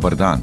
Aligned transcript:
Dobar 0.00 0.16
dan. 0.16 0.40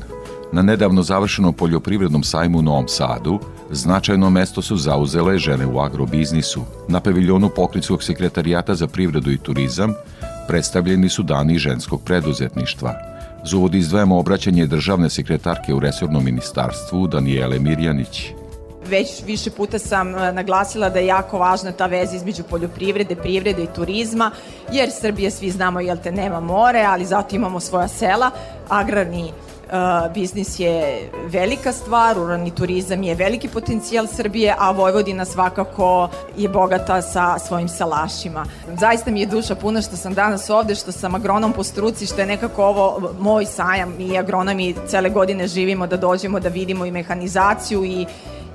Na 0.52 0.61
nedavno 0.61 1.03
završenom 1.03 1.53
poljoprivrednom 1.53 2.23
sajmu 2.23 2.59
u 2.59 2.61
Novom 2.61 2.88
Sadu 2.88 3.39
značajno 3.71 4.29
mesto 4.29 4.61
su 4.61 4.77
zauzele 4.77 5.38
žene 5.38 5.65
u 5.65 5.79
agrobiznisu. 5.79 6.61
Na 6.88 6.99
paviljonu 6.99 7.49
Pokrinjskog 7.55 8.03
sekretarijata 8.03 8.75
za 8.75 8.88
privredu 8.88 9.31
i 9.31 9.38
turizam 9.38 9.93
predstavljeni 10.48 11.09
su 11.09 11.23
dani 11.23 11.57
ženskog 11.57 12.01
preduzetništva. 12.03 12.93
Za 13.45 13.57
uvod 13.57 13.75
izdvajamo 13.75 14.20
obraćanje 14.20 14.65
državne 14.65 15.09
sekretarke 15.09 15.73
u 15.73 15.79
resornom 15.79 16.26
ministarstvu 16.26 17.07
Danijele 17.07 17.59
Mirjanić. 17.59 18.32
Već 18.89 19.07
više 19.26 19.49
puta 19.51 19.79
sam 19.79 20.15
e, 20.15 20.32
naglasila 20.34 20.89
da 20.89 20.99
je 20.99 21.05
jako 21.05 21.37
važna 21.37 21.71
ta 21.71 21.85
veza 21.85 22.15
između 22.15 22.43
poljoprivrede, 22.43 23.15
privrede 23.15 23.63
i 23.63 23.73
turizma, 23.76 24.32
jer 24.71 24.89
Srbija 24.91 25.32
svi 25.32 25.49
znamo, 25.51 25.79
jel 25.79 25.98
te, 26.04 26.12
nema 26.12 26.39
more, 26.39 26.82
ali 26.82 27.05
zato 27.05 27.35
imamo 27.35 27.60
svoja 27.60 27.87
sela, 27.87 28.32
agrarni 28.70 29.32
Biznis 30.13 30.60
je 30.60 31.10
velika 31.27 31.71
stvar, 31.71 32.15
ruralni 32.15 32.51
turizam 32.51 33.04
je 33.04 33.15
veliki 33.15 33.48
potencijal 33.48 34.07
Srbije, 34.07 34.55
a 34.60 34.71
Vojvodina 34.71 35.26
svakako 35.26 36.10
je 36.37 36.49
bogata 36.49 37.01
sa 37.01 37.40
svojim 37.40 37.68
salašima. 37.68 38.45
Zaista 38.79 39.12
mi 39.12 39.20
je 39.20 39.26
duša 39.26 39.55
puna 39.55 39.82
što 39.82 39.95
sam 39.95 40.13
danas 40.13 40.49
ovde, 40.49 40.76
što 40.76 40.91
sam 40.91 41.15
agronom 41.15 41.54
po 41.54 41.63
struci, 41.63 42.05
što 42.05 42.21
je 42.21 42.27
nekako 42.27 42.65
ovo 42.65 43.12
moj 43.20 43.45
sajam 43.45 43.93
i 43.99 44.18
agronomi 44.18 44.76
cele 44.88 45.10
godine 45.10 45.48
živimo 45.48 45.88
da 45.88 45.98
dođemo 45.98 46.40
da 46.40 46.49
vidimo 46.49 46.85
i 46.85 46.91
mehanizaciju 46.91 47.85
i, 47.85 48.05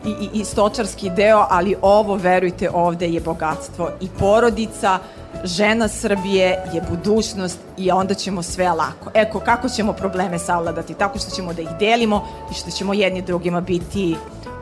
i, 0.05 0.29
i 0.33 0.45
stočarski 0.45 1.11
deo, 1.11 1.47
ali 1.51 1.77
ovo, 1.83 2.15
verujte, 2.15 2.71
ovde 2.75 3.09
je 3.09 3.21
bogatstvo 3.21 3.91
i 4.01 4.09
porodica, 4.19 4.99
žena 5.45 5.89
Srbije 5.89 6.65
je 6.73 6.83
budućnost 6.91 7.59
i 7.77 7.91
onda 7.91 8.15
ćemo 8.15 8.43
sve 8.43 8.73
lako. 8.73 9.11
Eko, 9.15 9.41
kako 9.41 9.69
ćemo 9.69 9.93
probleme 9.93 10.39
savladati? 10.39 10.95
Tako 10.95 11.19
što 11.19 11.31
ćemo 11.31 11.53
da 11.53 11.63
ih 11.63 11.69
delimo 11.79 12.25
i 12.51 12.55
što 12.55 12.71
ćemo 12.71 12.95
jedni 12.95 13.23
drugima 13.23 13.61
biti 13.61 14.17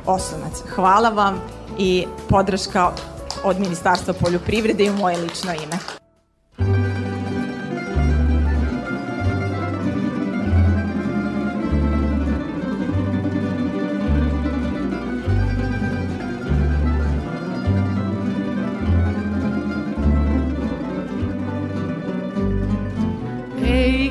oslonac. 0.07 0.53
Hvala 0.75 1.09
vam 1.09 1.41
i 1.79 2.07
podrška 2.29 2.91
od 3.45 3.61
Ministarstva 3.61 4.15
poljoprivrede 4.15 4.85
i 4.85 4.91
u 4.91 4.97
moje 4.97 5.17
lično 5.17 5.53
ime. 5.53 6.00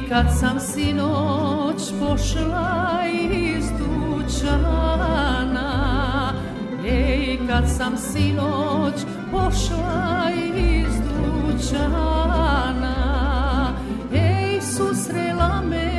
Kad 0.10 0.26
sam 0.40 0.60
sinoć 0.60 1.82
pošla 2.00 3.00
iz 3.32 3.66
dućana 3.80 5.14
Ej, 6.86 7.40
kad 7.48 7.64
sam 7.78 7.98
sinoć 7.98 8.94
pošla 9.32 10.32
iz 10.56 10.94
dućana 11.10 12.96
Ej, 14.14 14.62
susrela 14.62 15.62
me 15.70 15.99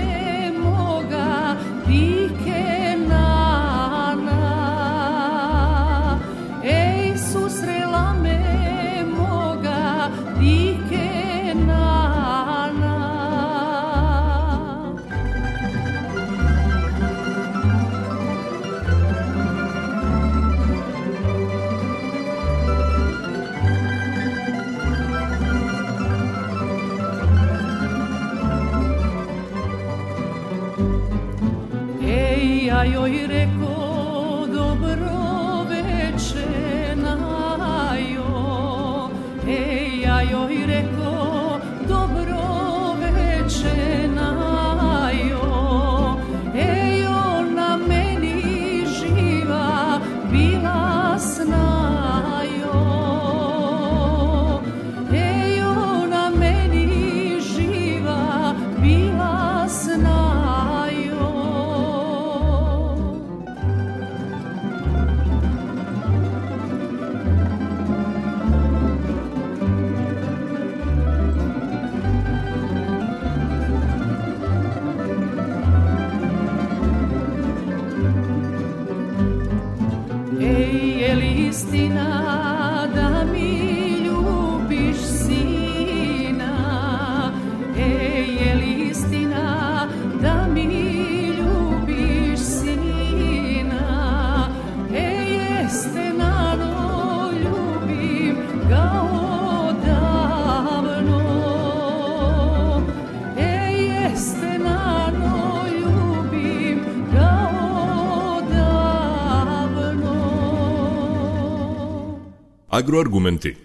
Agroargumenti. 112.91 113.57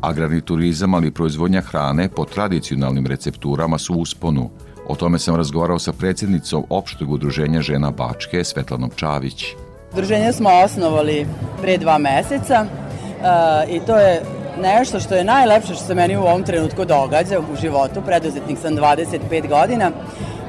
Agrarni 0.00 0.40
turizam, 0.40 0.94
ali 0.94 1.08
i 1.08 1.10
proizvodnja 1.10 1.60
hrane 1.60 2.08
po 2.08 2.24
tradicionalnim 2.24 3.06
recepturama 3.06 3.78
su 3.78 3.94
u 3.94 4.00
usponu. 4.00 4.50
O 4.88 4.94
tome 4.94 5.18
sam 5.18 5.36
razgovarao 5.36 5.78
sa 5.78 5.92
predsjednicom 5.92 6.64
opšteg 6.70 7.10
udruženja 7.10 7.62
žena 7.62 7.90
Bačke, 7.90 8.44
Svetlanom 8.44 8.90
Čavić. 8.96 9.44
Udruženje 9.92 10.32
smo 10.32 10.50
osnovali 10.64 11.26
pre 11.62 11.78
dva 11.78 11.98
meseca 11.98 12.66
uh, 12.66 13.74
i 13.74 13.80
to 13.86 13.96
je 13.96 14.35
nešto 14.62 15.00
što 15.00 15.14
je 15.14 15.24
najlepše 15.24 15.74
što 15.74 15.84
se 15.84 15.94
meni 15.94 16.16
u 16.16 16.20
ovom 16.20 16.42
trenutku 16.42 16.84
događa 16.84 17.38
u 17.38 17.56
životu. 17.60 18.02
Preduzetnik 18.06 18.58
sam 18.58 18.76
25 18.76 19.48
godina 19.48 19.90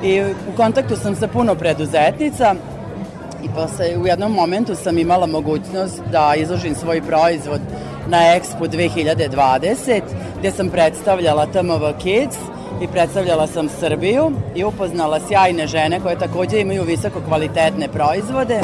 i 0.03 0.21
u 0.21 0.57
kontaktu 0.57 0.95
sam 0.95 1.15
sa 1.15 1.27
puno 1.27 1.55
preduzetnica 1.55 2.55
i 3.43 3.49
posle 3.55 3.97
u 3.97 4.07
jednom 4.07 4.31
momentu 4.31 4.75
sam 4.75 4.97
imala 4.97 5.27
mogućnost 5.27 6.01
da 6.11 6.33
izložim 6.37 6.75
svoj 6.75 7.01
proizvod 7.01 7.61
na 8.07 8.17
Expo 8.17 8.67
2020 8.67 10.01
gde 10.39 10.51
sam 10.51 10.69
predstavljala 10.69 11.45
TMV 11.45 11.83
Kids 11.99 12.37
i 12.81 12.87
predstavljala 12.87 13.47
sam 13.47 13.69
Srbiju 13.69 14.31
i 14.55 14.63
upoznala 14.63 15.19
sjajne 15.27 15.67
žene 15.67 15.99
koje 15.99 16.19
takođe 16.19 16.59
imaju 16.59 16.83
visoko 16.83 17.21
kvalitetne 17.27 17.87
proizvode 17.87 18.61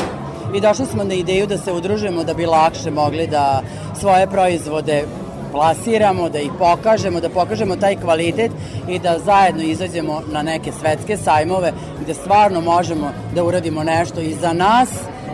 i 0.55 0.61
došli 0.61 0.85
smo 0.85 1.03
na 1.03 1.13
ideju 1.13 1.47
da 1.47 1.57
se 1.57 1.71
udružimo 1.71 2.23
da 2.23 2.33
bi 2.33 2.45
lakše 2.45 2.91
mogli 2.91 3.27
da 3.27 3.61
svoje 3.99 4.27
proizvode 4.27 5.03
plasiramo, 5.53 6.29
da 6.29 6.39
ih 6.39 6.51
pokažemo, 6.59 7.21
da 7.21 7.29
pokažemo 7.29 7.75
taj 7.75 7.95
kvalitet 7.95 8.51
i 8.89 8.99
da 8.99 9.19
zajedno 9.19 9.63
izađemo 9.63 10.21
na 10.31 10.41
neke 10.41 10.71
svetske 10.71 11.17
sajmove 11.17 11.73
gde 12.01 12.13
stvarno 12.13 12.61
možemo 12.61 13.11
da 13.35 13.43
uradimo 13.43 13.83
nešto 13.83 14.21
i 14.21 14.33
za 14.33 14.53
nas, 14.53 14.89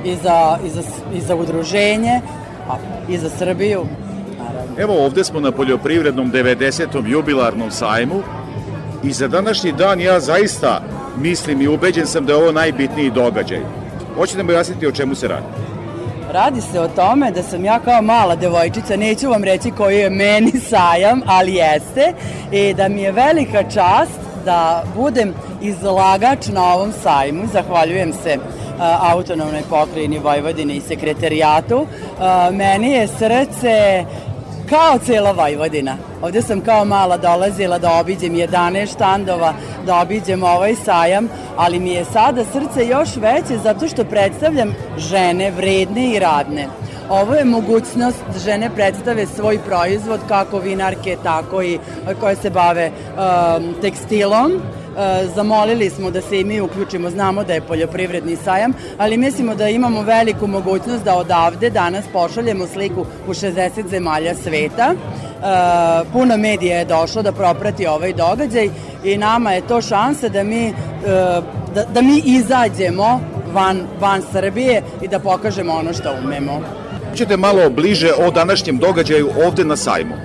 i 0.06 0.16
za, 0.16 0.58
i 0.66 0.70
za, 0.70 0.82
i 1.14 1.22
za 1.22 1.36
udruženje, 1.36 2.22
a, 2.70 2.76
i 3.10 3.18
za 3.18 3.30
Srbiju. 3.30 3.86
Naravno. 4.38 4.76
Evo 4.78 5.06
ovde 5.06 5.24
smo 5.24 5.40
na 5.40 5.52
poljoprivrednom 5.52 6.32
90. 6.32 7.08
jubilarnom 7.08 7.72
sajmu 7.72 8.22
i 9.04 9.14
za 9.14 9.28
današnji 9.28 9.72
dan 9.72 10.02
ja 10.02 10.20
zaista 10.20 10.82
mislim 11.18 11.62
i 11.62 11.68
ubeđen 11.68 12.08
sam 12.08 12.26
da 12.26 12.34
je 12.34 12.38
ovo 12.38 12.52
najbitniji 12.52 13.12
događaj. 13.12 13.62
Hoćete 14.16 14.44
mi 14.44 14.54
jasniti 14.54 14.88
o 14.88 14.92
čemu 14.92 15.16
se 15.16 15.28
radi? 15.28 15.69
Radi 16.32 16.62
se 16.62 16.80
o 16.80 16.88
tome 16.88 17.32
da 17.32 17.44
sam 17.44 17.66
ja 17.66 17.80
kao 17.80 18.02
mala 18.02 18.36
devojčica, 18.36 18.96
neću 18.96 19.30
vam 19.30 19.44
reći 19.44 19.72
koji 19.72 19.98
je 19.98 20.10
meni 20.10 20.52
sajam, 20.70 21.22
ali 21.26 21.56
jeste, 21.56 22.14
i 22.52 22.74
da 22.74 22.90
mi 22.90 23.02
je 23.02 23.12
velika 23.12 23.64
čast 23.64 24.20
da 24.46 24.84
budem 24.96 25.34
izlagač 25.62 26.48
na 26.48 26.74
ovom 26.74 26.92
sajmu. 27.04 27.44
Zahvaljujem 27.54 28.14
se 28.14 28.38
autonomnoj 29.02 29.62
pokrajini 29.70 30.20
Vojvodine 30.20 30.76
i 30.76 30.82
sekretarijatu. 30.82 31.86
Meni 32.52 32.92
je 32.92 33.08
srce 33.08 34.06
kao 34.70 35.00
cela 35.06 35.32
Vojvodina. 35.32 35.98
Ovde 36.22 36.42
sam 36.42 36.62
kao 36.62 36.86
mala 36.86 37.18
dolazila 37.18 37.80
da 37.80 38.00
obiđem 38.00 38.34
11 38.34 38.94
štandova, 38.94 39.54
da 39.86 40.02
obiđem 40.02 40.44
ovaj 40.44 40.76
sajam, 40.76 41.30
ali 41.58 41.80
mi 41.80 41.90
je 41.90 42.06
sada 42.06 42.44
srce 42.46 42.88
još 42.88 43.16
veće 43.16 43.58
zato 43.64 43.88
što 43.88 44.04
predstavljam 44.04 44.76
žene 44.98 45.52
vredne 45.52 46.12
i 46.12 46.20
radne. 46.20 46.68
Ovo 47.10 47.34
je 47.34 47.46
mogućnost 47.46 48.20
da 48.34 48.40
žene 48.40 48.70
predstave 48.76 49.26
svoj 49.26 49.60
proizvod 49.60 50.20
kako 50.28 50.60
vinarke, 50.60 51.18
tako 51.24 51.64
i 51.64 51.80
koje 52.20 52.36
se 52.36 52.50
bave 52.50 52.92
um, 52.92 53.74
tekstilom, 53.82 54.52
E, 54.52 54.79
zamolili 55.36 55.90
smo 55.90 56.12
da 56.12 56.22
se 56.22 56.40
i 56.40 56.44
mi 56.44 56.62
uključimo, 56.62 57.10
znamo 57.10 57.44
da 57.44 57.54
je 57.54 57.62
poljoprivredni 57.62 58.36
sajam, 58.36 58.74
ali 58.98 59.18
mislimo 59.18 59.56
da 59.56 59.70
imamo 59.70 60.02
veliku 60.02 60.48
mogućnost 60.48 61.04
da 61.04 61.16
odavde 61.16 61.70
danas 61.70 62.06
pošaljemo 62.14 62.68
sliku 62.68 63.06
u 63.28 63.34
60 63.34 63.90
zemalja 63.90 64.36
sveta. 64.36 64.94
E, 64.94 66.10
puno 66.14 66.38
medija 66.38 66.78
je 66.78 66.86
došlo 66.86 67.22
da 67.22 67.32
proprati 67.32 67.88
ovaj 67.88 68.14
događaj 68.14 68.70
i 69.04 69.18
nama 69.18 69.52
je 69.52 69.68
to 69.68 69.82
šansa 69.82 70.30
da 70.30 70.44
mi, 70.44 70.68
e, 70.68 70.74
da, 71.76 71.84
da 71.94 72.02
mi 72.02 72.22
izađemo 72.26 73.22
van, 73.54 73.82
van 74.00 74.22
Srbije 74.32 74.84
i 75.02 75.08
da 75.08 75.20
pokažemo 75.20 75.74
ono 75.74 75.94
što 75.94 76.16
umemo. 76.24 76.62
Čete 77.16 77.38
malo 77.38 77.70
bliže 77.70 78.12
o 78.14 78.32
današnjem 78.32 78.78
događaju 78.78 79.30
ovde 79.46 79.66
na 79.66 79.76
sajmu. 79.76 80.16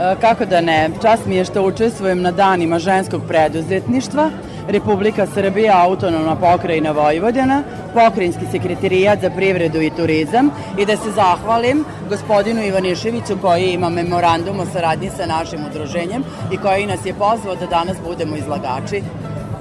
E, 0.00 0.16
kako 0.20 0.44
da 0.44 0.60
ne, 0.60 0.90
čast 1.02 1.26
mi 1.26 1.36
je 1.36 1.44
što 1.44 1.62
učestvujem 1.62 2.22
na 2.22 2.30
danima 2.30 2.78
ženskog 2.78 3.22
preduzetništva, 3.28 4.30
Republika 4.68 5.26
Srbija, 5.26 5.84
autonomna 5.84 6.36
pokrajina 6.36 6.90
Vojvodina, 6.90 7.62
pokrajinski 7.94 8.44
sekretarijat 8.50 9.20
za 9.20 9.30
privredu 9.30 9.82
i 9.82 9.90
turizam 9.90 10.50
i 10.78 10.86
da 10.86 10.96
se 10.96 11.10
zahvalim 11.10 11.84
gospodinu 12.08 12.62
Ivaniševiću 12.62 13.38
koji 13.42 13.72
ima 13.72 13.88
memorandum 13.88 14.60
o 14.60 14.66
saradnji 14.72 15.10
sa 15.16 15.26
našim 15.26 15.60
udruženjem 15.70 16.24
i 16.52 16.56
koji 16.56 16.86
nas 16.86 17.06
je 17.06 17.14
pozvao 17.14 17.56
da 17.56 17.66
danas 17.66 17.96
budemo 18.06 18.36
izlagači 18.36 19.02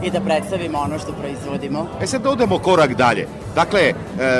i 0.04 0.12
da 0.12 0.22
predstavimo 0.22 0.80
ono 0.80 1.00
što 1.00 1.12
proizvodimo. 1.12 1.88
E 2.02 2.08
sad 2.08 2.22
da 2.22 2.30
odemo 2.30 2.60
korak 2.60 2.94
dalje. 2.94 3.28
Dakle, 3.56 3.82
e, 3.82 3.94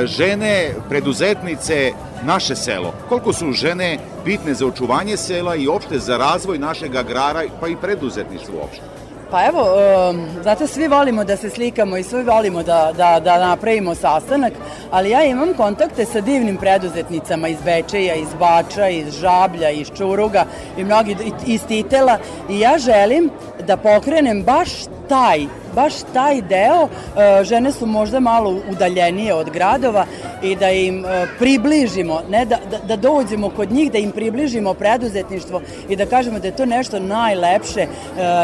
žene, 0.06 0.70
preduzetnice, 0.90 1.92
naše 2.26 2.56
selo. 2.56 2.94
Koliko 3.10 3.34
su 3.34 3.52
žene 3.52 3.98
bitne 4.26 4.54
za 4.54 4.68
očuvanje 4.68 5.18
sela 5.18 5.56
i 5.56 5.68
opšte 5.68 6.00
za 6.00 6.18
razvoj 6.18 6.60
našeg 6.60 6.96
agrara 6.96 7.44
pa 7.60 7.68
i 7.68 7.76
preduzetništva 7.76 8.56
uopšte? 8.62 8.94
Pa 9.34 9.46
evo, 9.46 9.62
um, 9.62 10.26
zato 10.44 10.68
svi 10.68 10.88
volimo 10.88 11.24
da 11.24 11.38
se 11.38 11.50
slikamo 11.50 11.98
i 11.98 12.04
svi 12.04 12.24
volimo 12.24 12.64
da, 12.64 12.92
da, 12.98 13.20
da 13.20 13.40
napravimo 13.40 13.96
sastanak, 13.96 14.54
ali 14.92 15.10
ja 15.10 15.24
imam 15.24 15.54
kontakte 15.54 16.06
sa 16.06 16.22
divnim 16.22 16.58
preduzetnicama 16.58 17.48
iz 17.48 17.58
Bečeja, 17.66 18.16
iz 18.16 18.28
Bača, 18.40 18.88
iz 18.88 19.14
Žablja, 19.14 19.70
iz 19.70 19.88
Čuruga 19.98 20.46
i 20.78 20.84
mnogi 20.84 21.16
iz 21.46 21.62
Titela 21.68 22.18
i 22.50 22.60
ja 22.60 22.78
želim 22.78 23.30
da 23.68 23.78
pokrenem 23.78 24.44
baš 24.44 24.70
taj 25.14 25.46
baš 25.76 25.94
taj 26.14 26.42
deo, 26.42 26.88
e, 26.88 27.44
žene 27.44 27.72
su 27.72 27.86
možda 27.86 28.20
malo 28.20 28.56
udaljenije 28.72 29.34
od 29.34 29.50
gradova 29.50 30.06
i 30.44 30.56
da 30.56 30.70
im 30.70 31.06
e, 31.06 31.28
približimo, 31.40 32.22
ne 32.30 32.46
da, 32.46 32.58
da, 32.72 32.78
da 32.78 32.96
dođemo 32.96 33.50
kod 33.50 33.72
njih, 33.72 33.92
da 33.92 33.98
im 33.98 34.12
približimo 34.12 34.74
preduzetništvo 34.74 35.62
i 35.90 35.96
da 35.96 36.06
kažemo 36.06 36.40
da 36.40 36.48
je 36.48 36.56
to 36.56 36.66
nešto 36.66 37.00
najlepše, 37.00 37.82
e, 37.82 37.88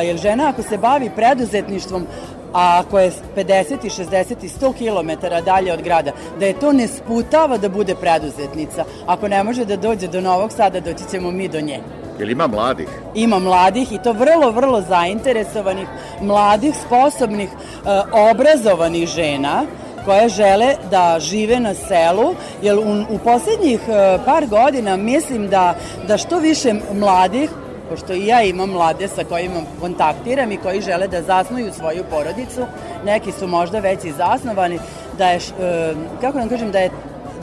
jer 0.05 0.17
žena 0.17 0.49
ako 0.49 0.61
se 0.61 0.77
bavi 0.77 1.09
preduzetništvom, 1.15 2.07
a 2.53 2.81
ako 2.85 2.99
je 2.99 3.11
50 3.35 3.85
i 3.85 3.89
60 3.89 4.35
i 4.43 4.49
100 4.49 4.73
km 4.73 5.25
dalje 5.45 5.73
od 5.73 5.81
grada, 5.81 6.11
da 6.39 6.45
je 6.45 6.59
to 6.59 6.71
ne 6.73 6.87
sputava 6.87 7.57
da 7.57 7.69
bude 7.69 7.95
preduzetnica. 7.95 8.85
Ako 9.05 9.27
ne 9.27 9.43
može 9.43 9.65
da 9.65 9.75
dođe 9.75 10.07
do 10.07 10.21
Novog 10.21 10.51
Sada, 10.51 10.79
doći 10.79 11.03
ćemo 11.11 11.31
mi 11.31 11.47
do 11.47 11.61
nje. 11.61 11.79
Jel 12.19 12.29
ima 12.29 12.47
mladih? 12.47 12.87
Ima 13.15 13.39
mladih 13.39 13.91
i 13.93 13.99
to 14.03 14.13
vrlo, 14.13 14.51
vrlo 14.51 14.81
zainteresovanih, 14.81 15.87
mladih, 16.21 16.75
sposobnih, 16.85 17.49
e, 17.49 18.01
obrazovanih 18.31 19.07
žena 19.07 19.63
koje 20.05 20.29
žele 20.29 20.75
da 20.91 21.17
žive 21.19 21.59
na 21.59 21.73
selu, 21.73 22.35
jer 22.61 22.77
u, 22.77 23.15
u 23.15 23.17
poslednjih 23.23 23.79
e, 23.87 24.17
par 24.25 24.47
godina 24.47 24.97
mislim 24.97 25.47
da, 25.49 25.75
da 26.07 26.17
što 26.17 26.39
više 26.39 26.73
mladih 26.93 27.49
pošto 27.89 28.13
i 28.13 28.25
ja 28.25 28.43
imam 28.43 28.69
mlade 28.69 29.07
sa 29.07 29.23
kojima 29.23 29.61
kontaktiram 29.79 30.51
i 30.51 30.57
koji 30.57 30.81
žele 30.81 31.07
da 31.07 31.21
zasnuju 31.21 31.73
svoju 31.73 32.03
porodicu, 32.09 32.65
neki 33.05 33.31
su 33.31 33.47
možda 33.47 33.79
već 33.79 34.03
i 34.03 34.11
zasnovani, 34.11 34.79
da 35.17 35.27
je, 35.27 35.37
e, 35.37 35.93
kako 36.21 36.39
da 36.39 36.47
kažem, 36.47 36.71
da, 36.71 36.79
je, 36.79 36.91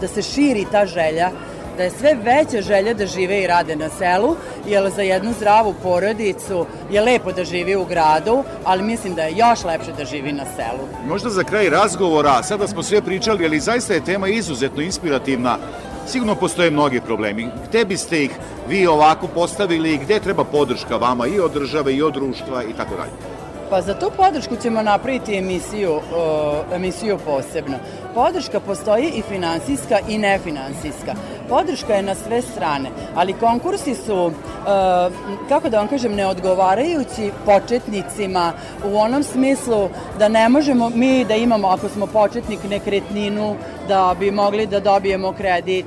da 0.00 0.08
se 0.08 0.22
širi 0.22 0.66
ta 0.72 0.86
želja 0.86 1.30
da 1.76 1.82
je 1.82 1.90
sve 1.90 2.14
veća 2.14 2.60
želja 2.60 2.94
da 2.94 3.06
žive 3.06 3.42
i 3.42 3.46
rade 3.46 3.76
na 3.76 3.88
selu, 3.88 4.36
jer 4.66 4.90
za 4.90 5.02
jednu 5.02 5.32
zdravu 5.32 5.74
porodicu 5.82 6.66
je 6.90 7.00
lepo 7.00 7.32
da 7.32 7.44
živi 7.44 7.76
u 7.76 7.84
gradu, 7.84 8.44
ali 8.64 8.82
mislim 8.82 9.14
da 9.14 9.22
je 9.22 9.36
još 9.36 9.64
lepše 9.64 9.92
da 9.92 10.04
živi 10.04 10.32
na 10.32 10.44
selu. 10.56 10.88
Možda 11.08 11.30
za 11.30 11.44
kraj 11.44 11.70
razgovora, 11.70 12.42
sada 12.42 12.68
smo 12.68 12.82
sve 12.82 13.02
pričali, 13.02 13.46
ali 13.46 13.60
zaista 13.60 13.94
je 13.94 14.04
tema 14.04 14.28
izuzetno 14.28 14.82
inspirativna. 14.82 15.58
Sigurno 16.06 16.34
postoje 16.34 16.70
mnogi 16.70 17.00
problemi. 17.00 17.48
Gde 17.68 17.84
biste 17.84 18.24
ih 18.24 18.30
vi 18.68 18.86
ovako 18.86 19.26
postavili, 19.26 19.98
gde 19.98 20.20
treba 20.20 20.44
podrška 20.44 20.96
vama 20.96 21.26
i 21.26 21.40
od 21.40 21.52
države 21.52 21.94
i 21.94 22.02
od 22.02 22.14
društva 22.14 22.62
i 22.62 22.72
tako 22.72 22.96
dalje? 22.96 23.35
Pa 23.70 23.82
za 23.82 23.94
tu 23.94 24.10
podršku 24.16 24.56
ćemo 24.56 24.82
napraviti 24.82 25.36
emisiju, 25.36 26.00
emisiju 26.74 27.18
posebno. 27.24 27.76
Podrška 28.14 28.60
postoji 28.60 29.12
i 29.14 29.22
finansijska 29.22 29.98
i 30.08 30.18
nefinansijska. 30.18 31.14
Podrška 31.48 31.94
je 31.94 32.02
na 32.02 32.14
sve 32.14 32.42
strane, 32.42 32.90
ali 33.14 33.32
konkursi 33.32 33.94
su, 33.94 34.24
uh, 34.24 34.32
kako 35.48 35.68
da 35.68 35.78
vam 35.78 35.88
kažem, 35.88 36.14
neodgovarajući 36.14 37.30
početnicima 37.44 38.52
u 38.84 38.96
onom 38.96 39.22
smislu 39.22 39.88
da 40.18 40.28
ne 40.28 40.48
možemo 40.48 40.90
mi 40.94 41.24
da 41.24 41.34
imamo, 41.34 41.68
ako 41.68 41.88
smo 41.88 42.06
početnik, 42.06 42.60
nekretninu, 42.70 43.56
da 43.88 44.14
bi 44.18 44.30
mogli 44.30 44.66
da 44.66 44.80
dobijemo 44.80 45.32
kredit. 45.32 45.86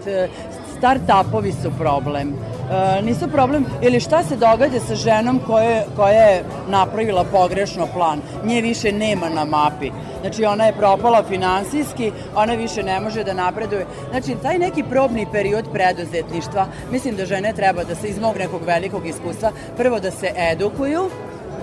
Start-upovi 0.80 1.52
su 1.64 1.72
problem 1.80 2.34
E, 2.34 2.59
nisu 3.02 3.28
problem, 3.28 3.66
ili 3.82 4.00
šta 4.00 4.24
se 4.24 4.36
događa 4.36 4.80
sa 4.80 4.96
ženom 4.96 5.40
koje, 5.48 5.86
koja 5.96 6.12
je 6.12 6.44
napravila 6.70 7.24
pogrešno 7.24 7.88
plan, 7.94 8.22
nje 8.44 8.62
više 8.62 8.92
nema 8.92 9.30
na 9.30 9.46
mapi. 9.46 9.92
Znači 10.22 10.46
ona 10.46 10.66
je 10.66 10.74
propala 10.74 11.24
finansijski, 11.24 12.12
ona 12.36 12.54
više 12.54 12.84
ne 12.84 13.00
može 13.00 13.24
da 13.24 13.34
napreduje. 13.34 13.86
Znači 14.10 14.36
taj 14.42 14.58
neki 14.58 14.84
probni 14.84 15.28
period 15.32 15.66
preduzetništva, 15.74 16.66
mislim 16.92 17.16
da 17.16 17.26
žene 17.26 17.54
treba 17.54 17.84
da 17.84 17.96
se 17.96 18.08
iz 18.08 18.20
mog 18.20 18.38
nekog 18.38 18.62
velikog 18.66 19.08
iskustva 19.08 19.52
prvo 19.78 20.00
da 20.00 20.12
se 20.12 20.32
edukuju, 20.52 21.10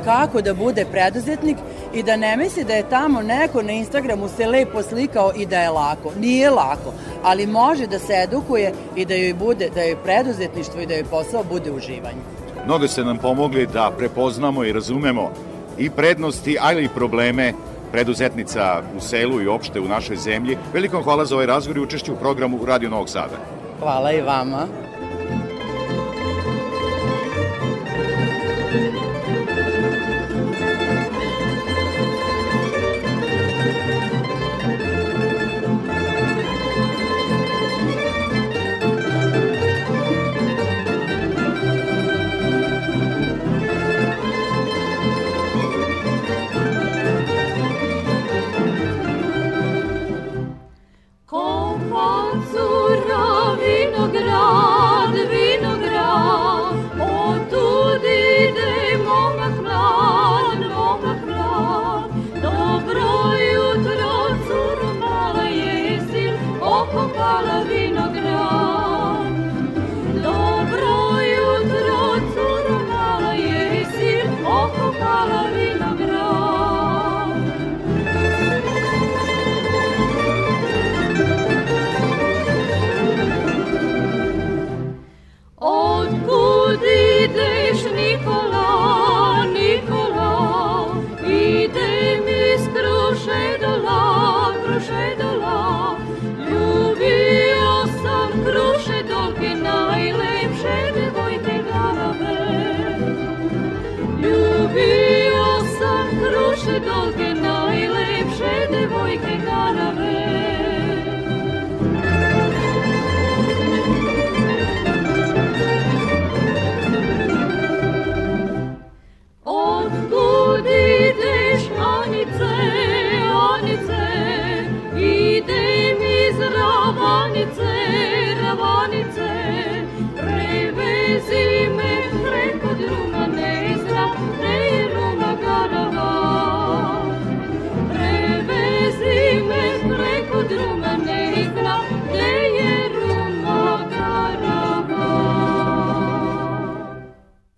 kako 0.07 0.41
da 0.41 0.55
bude 0.55 0.85
preduzetnik 0.93 1.57
i 1.95 2.03
da 2.03 2.17
ne 2.17 2.37
misli 2.37 2.65
da 2.65 2.73
je 2.73 2.89
tamo 2.91 3.23
neko 3.23 3.63
na 3.63 3.73
Instagramu 3.73 4.29
se 4.29 4.47
lepo 4.47 4.83
slikao 4.83 5.33
i 5.37 5.47
da 5.47 5.59
je 5.59 5.71
lako. 5.71 6.13
Nije 6.21 6.51
lako, 6.51 6.93
ali 7.23 7.47
može 7.47 7.87
da 7.87 7.99
se 7.99 8.13
edukuje 8.23 8.73
i 8.97 9.05
da 9.05 9.15
joj 9.15 9.35
bude, 9.35 9.71
da 9.75 9.83
joj 9.83 9.97
preduzetništvo 10.05 10.81
i 10.81 10.87
da 10.87 10.95
joj 10.95 11.05
posao 11.05 11.45
bude 11.45 11.73
uživanje. 11.73 12.23
Mnogo 12.67 12.89
ste 12.89 13.05
nam 13.05 13.19
pomogli 13.19 13.67
da 13.67 13.91
prepoznamo 13.99 14.65
i 14.65 14.73
razumemo 14.73 15.31
i 15.79 15.91
prednosti, 15.91 16.57
ali 16.61 16.85
i 16.85 16.89
probleme 16.89 17.53
preduzetnica 17.93 18.83
u 18.97 19.01
selu 19.01 19.43
i 19.43 19.49
opšte 19.49 19.81
u 19.81 19.89
našoj 19.89 20.17
zemlji. 20.17 20.59
Velikom 20.73 21.03
hvala 21.03 21.25
za 21.25 21.35
ovaj 21.35 21.47
razgovor 21.47 21.77
i 21.77 21.81
učešću 21.81 22.13
u 22.13 22.17
programu 22.17 22.65
Radio 22.67 22.91
Novog 22.91 23.09
Sada. 23.09 23.37
Hvala 23.81 24.13
i 24.13 24.21
vama. 24.21 24.67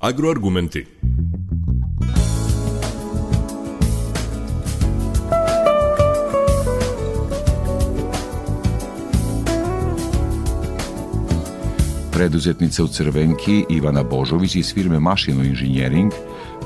Agroargumenti. 0.01 0.87
Preduzetnica 12.13 12.85
u 12.85 12.87
Crvenki 12.87 13.65
Ivana 13.71 14.03
Božović 14.03 14.57
iz 14.57 14.75
firme 14.75 15.01
Mašino 15.01 15.45
Inženjering 15.45 16.13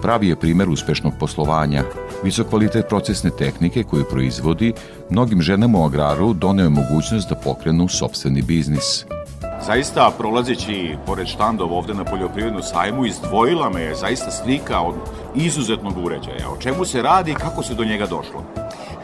pravi 0.03 0.29
je 0.29 0.37
primer 0.37 0.69
uspešnog 0.69 1.13
poslovanja. 1.21 1.85
Visok 2.25 2.49
kvalitet 2.49 2.89
procesne 2.89 3.31
tehnike 3.39 3.83
koju 3.83 4.05
proizvodi 4.11 4.73
mnogim 5.11 5.43
ženama 5.43 5.79
u 5.79 5.85
agraru 5.85 6.33
doneo 6.33 6.65
je 6.65 6.71
mogućnost 6.71 7.29
da 7.29 7.35
pokrenu 7.35 7.89
sobstveni 7.89 8.43
biznis. 8.43 9.05
Zaista, 9.67 10.11
prolazeći 10.19 10.97
pored 11.07 11.27
štandova 11.27 11.77
ovde 11.77 11.95
na 11.95 12.05
poljoprivrednu 12.05 12.63
sajmu, 12.63 13.07
izdvojila 13.07 13.71
me 13.71 13.83
je 13.83 13.95
zaista 13.95 14.31
slika 14.31 14.81
od 14.81 14.95
izuzetnog 15.35 16.05
uređaja. 16.05 16.51
O 16.53 16.57
čemu 16.57 16.85
se 16.85 17.03
radi 17.03 17.31
i 17.31 17.35
kako 17.35 17.63
se 17.63 17.75
do 17.75 17.85
njega 17.85 18.07
došlo? 18.07 18.43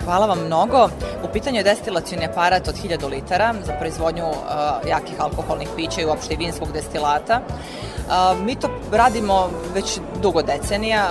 Hvala 0.05 0.27
vam 0.27 0.38
mnogo. 0.47 0.88
U 1.25 1.33
pitanju 1.33 1.57
je 1.57 1.62
destilacioni 1.62 2.25
aparat 2.25 2.69
od 2.69 2.75
1000 2.75 3.11
litara 3.11 3.55
za 3.67 3.73
proizvodnju 3.73 4.25
uh, 4.25 4.88
jakih 4.88 5.21
alkoholnih 5.21 5.69
pića 5.77 6.00
i 6.00 6.07
uopšte 6.07 6.37
vinskog 6.37 6.73
destilata. 6.73 7.41
Uh, 7.41 8.45
mi 8.45 8.55
to 8.55 8.69
radimo 8.93 9.50
već 9.75 9.99
dugo 10.23 10.43
decenija, 10.43 11.05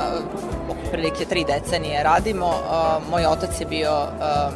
uh, 0.70 0.75
prilike 0.92 1.25
tri 1.25 1.46
decenije 1.48 2.04
radimo. 2.04 2.48
Uh, 2.48 3.10
moj 3.10 3.25
otac 3.25 3.62
je 3.62 3.66
bio 3.66 3.92
uh, 3.92 4.54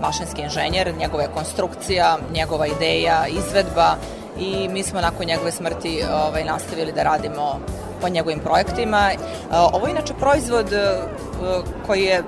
mašinski 0.00 0.42
inženjer, 0.42 0.94
njegova 0.98 1.22
je 1.22 1.34
konstrukcija, 1.34 2.18
njegova 2.32 2.66
ideja, 2.66 3.26
izvedba 3.26 3.96
i 4.38 4.68
mi 4.68 4.82
smo 4.82 5.00
nakon 5.00 5.26
njegove 5.26 5.52
smrti 5.52 6.02
ovaj, 6.26 6.44
nastavili 6.44 6.92
da 6.92 7.02
radimo 7.02 7.60
po 8.00 8.08
njegovim 8.08 8.40
projektima. 8.40 9.10
Uh, 9.14 9.56
Ovo 9.72 9.86
je 9.86 9.90
inače 9.90 10.14
proizvod 10.14 10.66
uh, 10.66 11.64
koji 11.86 12.02
je 12.02 12.22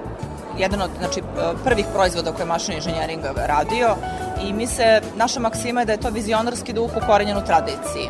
jedan 0.59 0.83
od 0.83 0.91
znači, 0.99 1.23
prvih 1.65 1.87
proizvoda 1.95 2.33
koje 2.33 2.43
je 2.43 2.49
mašin 2.49 2.75
inženjering 2.75 3.21
radio 3.37 3.97
i 4.43 4.53
mi 4.53 4.67
se, 4.67 5.01
naša 5.17 5.41
maksima 5.41 5.81
je 5.81 5.87
da 5.87 5.93
je 5.93 6.01
to 6.01 6.11
vizionarski 6.11 6.73
duh 6.73 6.91
ukorenjen 6.97 7.37
u 7.37 7.45
tradiciji. 7.45 8.09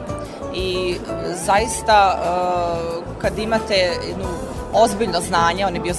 I 0.54 0.94
e, 0.94 1.34
zaista 1.46 2.18
e, 2.18 3.20
kad 3.20 3.38
imate 3.38 3.74
jednu 4.08 4.28
ozbiljno 4.76 5.20
znanje, 5.20 5.66
on 5.66 5.74
je 5.74 5.80
bio 5.80 5.94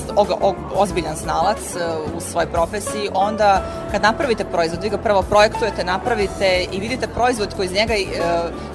ozbiljan 0.76 1.16
znalac 1.16 1.58
e, 1.58 1.80
u 2.18 2.22
svojoj 2.22 2.52
profesiji, 2.52 3.10
onda 3.14 3.62
kad 3.92 4.02
napravite 4.02 4.46
proizvod, 4.46 4.84
vi 4.84 4.90
ga 4.90 4.98
prvo 4.98 5.22
projektujete, 5.22 5.84
napravite 5.84 6.66
i 6.72 6.80
vidite 6.80 7.08
proizvod 7.08 7.54
koji 7.56 7.66
iz 7.66 7.74
njega 7.74 7.94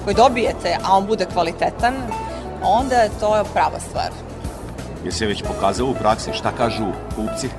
koji 0.03 0.15
dobijete, 0.15 0.77
a 0.83 0.97
on 0.97 1.05
bude 1.07 1.25
kvalitetan, 1.33 1.93
onda 2.63 2.95
je 2.95 3.09
to 3.19 3.43
prava 3.53 3.79
stvar. 3.89 4.09
Je 5.05 5.11
se 5.11 5.25
već 5.25 5.43
pokazalo 5.43 5.89
u 5.89 5.93
praksi 5.93 6.33
šta 6.33 6.51
kažu 6.57 6.85
kupci? 7.15 7.49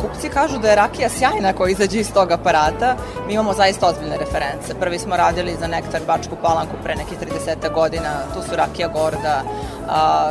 Kupci 0.00 0.28
kažu 0.28 0.58
da 0.58 0.68
je 0.68 0.76
rakija 0.76 1.08
sjajna 1.08 1.52
koja 1.52 1.70
izađe 1.70 2.00
iz 2.00 2.12
tog 2.12 2.30
aparata. 2.32 2.96
Mi 3.26 3.34
imamo 3.34 3.52
zaista 3.52 3.86
ozbiljne 3.86 4.16
reference. 4.16 4.74
Prvi 4.80 4.98
smo 4.98 5.16
radili 5.16 5.56
za 5.60 5.66
Nektar 5.66 6.00
Bačku 6.06 6.36
Palanku 6.42 6.76
pre 6.82 6.94
nekih 6.94 7.18
30 7.18 7.72
godina. 7.74 8.10
Tu 8.34 8.42
su 8.42 8.56
rakija 8.56 8.88
Gorda, 8.88 9.42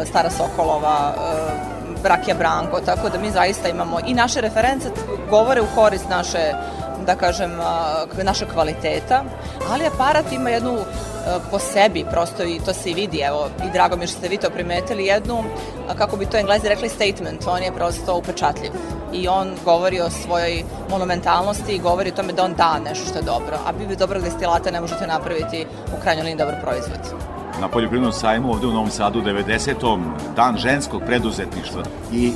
Stara 0.05 0.29
Sokolova, 0.29 1.13
rakija 2.03 2.35
Branko, 2.35 2.79
tako 2.85 3.09
da 3.09 3.19
mi 3.19 3.31
zaista 3.31 3.69
imamo 3.69 3.99
i 4.05 4.13
naše 4.13 4.41
reference 4.41 4.89
govore 5.29 5.61
u 5.61 5.75
korist 5.75 6.09
naše 6.09 6.53
da 7.05 7.15
kažem, 7.15 7.51
naša 8.23 8.45
kvaliteta, 8.45 9.23
ali 9.71 9.85
aparat 9.85 10.31
ima 10.31 10.49
jednu 10.49 10.77
po 11.51 11.59
sebi, 11.59 12.05
prosto 12.11 12.43
i 12.43 12.59
to 12.65 12.73
se 12.73 12.91
i 12.91 12.93
vidi, 12.93 13.19
evo, 13.19 13.47
i 13.67 13.71
drago 13.73 13.95
mi 13.95 14.03
je 14.03 14.07
što 14.07 14.17
ste 14.17 14.29
vi 14.29 14.37
to 14.37 14.49
primetili, 14.49 15.05
jednu, 15.05 15.43
kako 15.97 16.17
bi 16.17 16.25
to 16.25 16.37
englezi 16.37 16.69
rekli, 16.69 16.89
statement, 16.89 17.47
on 17.47 17.63
je 17.63 17.71
prosto 17.71 18.17
upečatljiv 18.17 18.71
i 19.13 19.27
on 19.27 19.55
govori 19.65 20.01
o 20.01 20.09
svojoj 20.09 20.63
monumentalnosti 20.89 21.75
i 21.75 21.79
govori 21.79 22.09
o 22.09 22.15
tome 22.15 22.33
da 22.33 22.43
on 22.43 22.53
da 22.53 22.79
nešto 22.79 23.09
što 23.09 23.19
je 23.19 23.25
dobro, 23.25 23.57
a 23.65 23.71
bi 23.71 23.95
dobrog 23.95 24.23
destilata 24.23 24.71
ne 24.71 24.81
možete 24.81 25.07
napraviti 25.07 25.65
u 25.97 26.01
krajnjoj 26.01 26.23
liniji 26.23 26.45
dobar 26.45 26.61
proizvod 26.61 27.31
na 27.61 27.67
poljoprivrednom 27.67 28.13
sajmu 28.13 28.51
ovde 28.51 28.67
u 28.67 28.71
Novom 28.71 28.89
Sadu 28.89 29.21
90. 29.21 29.99
dan 30.35 30.57
ženskog 30.57 31.01
preduzetništva 31.05 31.83
i 32.13 32.33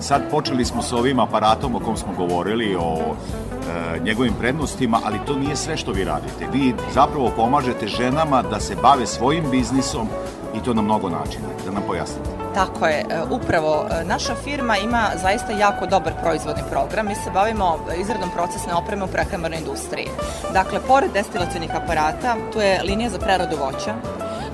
sad 0.00 0.22
počeli 0.30 0.64
smo 0.64 0.82
sa 0.82 0.96
ovim 0.96 1.20
aparatom 1.20 1.74
o 1.74 1.80
kom 1.80 1.96
smo 1.96 2.12
govorili, 2.16 2.76
o 2.80 2.98
e, 2.98 4.00
njegovim 4.00 4.34
prednostima, 4.40 5.00
ali 5.04 5.18
to 5.26 5.38
nije 5.38 5.56
sve 5.56 5.76
što 5.76 5.92
vi 5.92 6.04
radite. 6.04 6.46
Vi 6.52 6.74
zapravo 6.94 7.32
pomažete 7.36 7.88
ženama 7.88 8.42
da 8.42 8.60
se 8.60 8.76
bave 8.82 9.06
svojim 9.06 9.50
biznisom 9.50 10.08
i 10.56 10.60
to 10.60 10.74
na 10.74 10.82
mnogo 10.82 11.08
načina. 11.08 11.46
Da 11.66 11.72
nam 11.72 11.82
pojasnite. 11.86 12.30
Tako 12.54 12.86
je, 12.86 12.98
e, 12.98 13.22
upravo 13.30 13.86
e, 13.90 14.04
naša 14.04 14.34
firma 14.34 14.76
ima 14.76 15.10
zaista 15.22 15.52
jako 15.52 15.86
dobar 15.86 16.12
proizvodni 16.22 16.62
program. 16.70 17.06
Mi 17.06 17.14
se 17.14 17.30
bavimo 17.34 17.78
izradom 18.00 18.30
procesne 18.30 18.74
opreme 18.74 19.04
u 19.04 19.08
prehrambenoj 19.08 19.58
industriji. 19.58 20.08
Dakle, 20.52 20.80
pored 20.88 21.12
destilacijonih 21.12 21.70
aparata, 21.76 22.36
tu 22.52 22.60
je 22.60 22.82
linija 22.82 23.10
za 23.10 23.18
preradu 23.18 23.56
voća, 23.56 23.94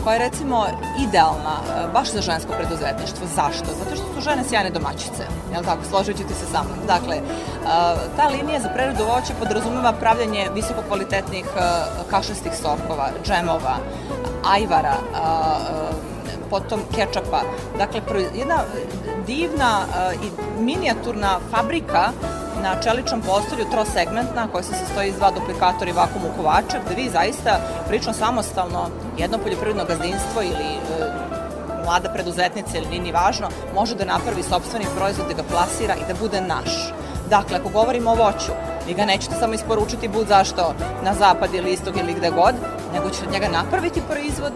koja 0.07 0.15
je 0.15 0.29
recimo 0.31 0.67
idealna 1.09 1.57
e, 1.63 1.89
baš 1.93 2.13
za 2.13 2.21
žensko 2.21 2.53
preduzetništvo. 2.53 3.27
Zašto? 3.35 3.67
Zato 3.79 3.97
što 3.97 4.05
su 4.15 4.21
žene 4.21 4.45
sjajne 4.49 4.71
domaćice, 4.71 5.23
jel 5.53 5.63
tako, 5.65 5.83
složit 5.91 6.17
ćete 6.17 6.35
se 6.35 6.47
sa 6.53 6.63
mnom. 6.63 6.79
Dakle, 6.87 7.21
ta 8.17 8.29
linija 8.29 8.61
za 8.61 8.69
preradu 8.69 9.05
voća 9.05 9.33
podrazumeva 9.39 9.93
pravljanje 9.93 10.49
visoko 10.55 10.83
kvalitetnih 10.89 11.45
kašastih 12.11 12.53
sokova, 12.57 13.09
džemova, 13.25 13.77
ajvara, 14.45 14.97
potom 16.51 16.81
kečapa. 16.95 17.41
Dakle, 17.79 18.01
jedna 18.35 18.59
divna 19.27 19.81
i 20.23 20.61
minijaturna 20.63 21.39
fabrika 21.51 22.13
na 22.67 22.83
čeličnom 22.83 23.21
postolju 23.21 23.71
trosegmentna 23.71 24.49
koja 24.53 24.63
se 24.63 24.75
sastoji 24.75 25.09
iz 25.09 25.17
dva 25.17 25.31
duplikatora 25.31 25.91
i 25.91 25.99
vakum 26.03 26.23
ukovača 26.31 26.79
gde 26.85 26.95
vi 26.95 27.11
zaista 27.11 27.61
prilično 27.87 28.13
samostalno 28.13 28.91
jedno 29.19 29.39
poljoprivredno 29.39 29.85
gazdinstvo 29.85 30.43
ili 30.43 30.71
e, 30.75 30.81
mlada 31.85 32.09
preduzetnica 32.15 32.79
ili 32.79 32.89
nije 32.89 33.03
ni 33.03 33.13
važno 33.13 33.49
može 33.75 33.95
da 33.95 34.05
napravi 34.05 34.43
sobstveni 34.43 34.87
proizvod, 34.97 35.27
da 35.29 35.35
ga 35.35 35.49
plasira 35.51 35.95
i 35.95 36.07
da 36.09 36.15
bude 36.21 36.41
naš. 36.41 36.73
Dakle, 37.31 37.57
ako 37.57 37.69
govorimo 37.69 38.11
o 38.11 38.15
voću, 38.15 38.53
vi 38.87 38.95
ga 38.95 39.05
nećete 39.05 39.35
samo 39.35 39.55
isporučiti 39.55 40.09
bud 40.09 40.27
zašto 40.29 40.75
na 41.05 41.15
zapad 41.15 41.55
ili 41.55 41.73
istog 41.73 41.97
ili 41.97 42.15
gde 42.15 42.31
god, 42.31 42.55
nego 42.95 43.11
ćete 43.11 43.27
od 43.27 43.33
njega 43.33 43.49
napraviti 43.49 44.09
proizvod, 44.11 44.53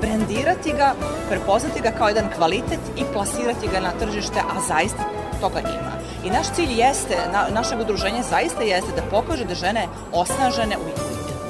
brendirati 0.00 0.72
ga, 0.72 0.94
prepoznati 1.28 1.80
ga 1.80 1.90
kao 1.90 2.08
jedan 2.08 2.30
kvalitet 2.36 2.80
i 2.96 3.02
plasirati 3.12 3.68
ga 3.72 3.80
na 3.80 3.92
tržište, 4.00 4.40
a 4.40 4.60
zaista 4.68 5.02
toga 5.40 5.60
ima. 5.60 5.87
I 6.24 6.30
naš 6.30 6.46
cilj 6.54 6.80
jeste, 6.80 7.16
na, 7.32 7.46
našeg 7.54 7.80
udruženja 7.80 8.22
zaista 8.22 8.62
jeste 8.62 8.92
da 8.96 9.02
pokaže 9.10 9.44
da 9.44 9.54
žene 9.54 9.86
osnažene, 10.12 10.76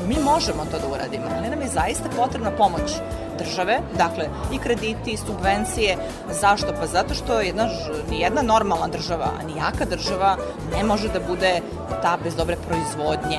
mi 0.09 0.17
možemo 0.25 0.65
to 0.65 0.79
da 0.79 0.89
uradimo, 0.95 1.25
ali 1.39 1.51
nam 1.51 1.61
je 1.63 1.69
zaista 1.69 2.09
potrebna 2.17 2.51
pomoć 2.51 2.93
države, 3.39 3.81
dakle 3.97 4.25
i 4.53 4.59
krediti 4.59 5.11
i 5.11 5.17
subvencije. 5.17 5.97
Zašto? 6.41 6.73
Pa 6.81 6.87
zato 6.87 7.15
što 7.15 7.41
jedna, 7.41 7.69
ni 8.11 8.21
jedna 8.21 8.43
normalna 8.43 8.89
država, 8.89 9.31
ni 9.47 9.57
jaka 9.57 9.85
država 9.85 10.37
ne 10.77 10.85
može 10.85 11.09
da 11.09 11.21
bude 11.29 11.61
ta 12.03 12.19
bez 12.25 12.37
dobre 12.37 12.57
proizvodnje. 12.69 13.39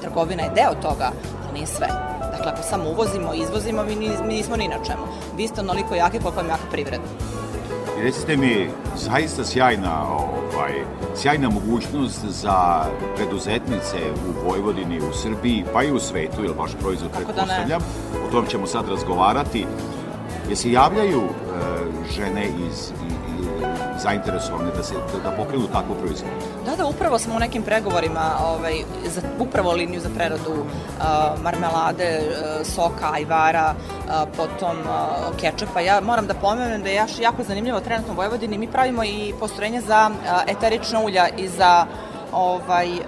Trgovina 0.00 0.42
je 0.42 0.50
deo 0.54 0.74
toga, 0.82 1.10
ali 1.44 1.54
nije 1.54 1.66
sve. 1.66 1.88
Dakle, 2.36 2.52
ako 2.52 2.62
samo 2.62 2.90
uvozimo 2.90 3.34
i 3.34 3.38
izvozimo, 3.38 3.84
mi, 3.84 3.94
nismo 4.28 4.56
ni 4.56 4.68
na 4.68 4.84
čemu. 4.86 5.02
Vi 5.36 5.48
ste 5.48 5.60
onoliko 5.60 5.94
jaki 5.94 6.18
koliko 6.18 6.40
vam 6.40 6.48
jaka 6.48 6.70
privreda. 6.70 7.04
Recite 8.04 8.36
mi, 8.36 8.68
zaista 8.96 9.44
sjajna, 9.44 10.08
ovaj, 10.08 10.72
sjajna 11.16 11.50
mogućnost 11.50 12.24
za 12.24 12.84
preduzetnice 13.16 13.96
u 14.28 14.48
Vojvodini, 14.48 14.98
u 14.98 15.12
Srbiji, 15.12 15.64
pa 15.72 15.82
i 15.82 15.92
u 15.92 15.98
svetu, 15.98 16.42
jer 16.42 16.52
vaš 16.58 16.70
proizvod 16.80 17.10
pretpostavljam, 17.10 17.68
da 17.68 17.78
o 18.28 18.30
tom 18.30 18.46
ćemo 18.46 18.66
sad 18.66 18.88
razgovarati. 18.88 19.66
Je 20.50 20.56
se 20.56 20.72
javljaju 20.72 21.20
e, 21.20 21.30
žene 22.16 22.48
iz, 22.68 22.92
i, 23.96 24.00
zainteresovane 24.00 24.70
da, 24.76 24.82
se, 24.82 24.94
da, 24.94 25.30
da 25.30 25.36
pokrenu 25.36 25.66
takvu 25.66 25.94
proizvodnju? 25.94 26.38
Da, 26.66 26.76
da, 26.76 26.86
upravo 26.86 27.18
smo 27.18 27.36
u 27.36 27.38
nekim 27.38 27.62
pregovorima 27.62 28.30
ovaj, 28.44 28.74
za 29.04 29.20
upravo 29.38 29.72
liniju 29.72 30.00
za 30.00 30.08
preradu 30.16 30.52
uh, 30.52 31.42
marmelade, 31.42 32.20
uh, 32.20 32.66
soka, 32.66 33.10
ajvara, 33.12 33.74
uh, 33.74 34.12
potom 34.36 34.76
uh, 34.78 35.36
kečapa. 35.40 35.80
Ja 35.80 36.00
moram 36.00 36.26
da 36.26 36.34
pomenem 36.34 36.82
da 36.82 36.88
je 36.88 36.94
jaš, 36.94 37.18
jako 37.18 37.42
zanimljivo 37.42 37.80
trenutno 37.80 38.12
u 38.12 38.16
Vojvodini. 38.16 38.58
Mi 38.58 38.72
pravimo 38.72 39.04
i 39.04 39.34
postrojenje 39.40 39.80
za 39.80 40.10
uh, 40.10 40.42
eterična 40.46 41.00
ulja 41.00 41.28
i 41.28 41.48
za 41.48 41.86
ovaj, 42.34 42.88
e, 42.96 43.00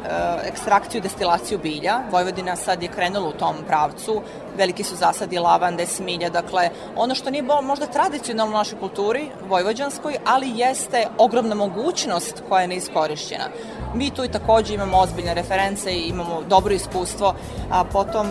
ekstrakciju, 0.44 1.00
destilaciju 1.00 1.58
bilja. 1.58 2.00
Vojvodina 2.10 2.56
sad 2.56 2.82
je 2.82 2.88
krenula 2.88 3.28
u 3.28 3.32
tom 3.32 3.56
pravcu. 3.66 4.22
Veliki 4.56 4.84
su 4.84 4.96
zasadi 4.96 5.38
lavande, 5.38 5.86
smilja, 5.86 6.30
dakle, 6.30 6.70
ono 6.96 7.14
što 7.14 7.30
nije 7.30 7.42
možda 7.62 7.86
tradicionalno 7.86 8.54
u 8.54 8.58
našoj 8.58 8.78
kulturi, 8.78 9.28
vojvođanskoj, 9.48 10.16
ali 10.24 10.52
jeste 10.54 11.06
ogromna 11.18 11.54
mogućnost 11.54 12.42
koja 12.48 12.62
je 12.62 12.68
neiskorišćena. 12.68 13.44
Mi 13.94 14.10
tu 14.10 14.24
i 14.24 14.28
takođe 14.28 14.74
imamo 14.74 14.98
ozbiljne 14.98 15.34
reference 15.34 15.92
i 15.92 16.08
imamo 16.08 16.42
dobro 16.48 16.74
iskustvo, 16.74 17.34
a 17.70 17.84
potom 17.84 18.26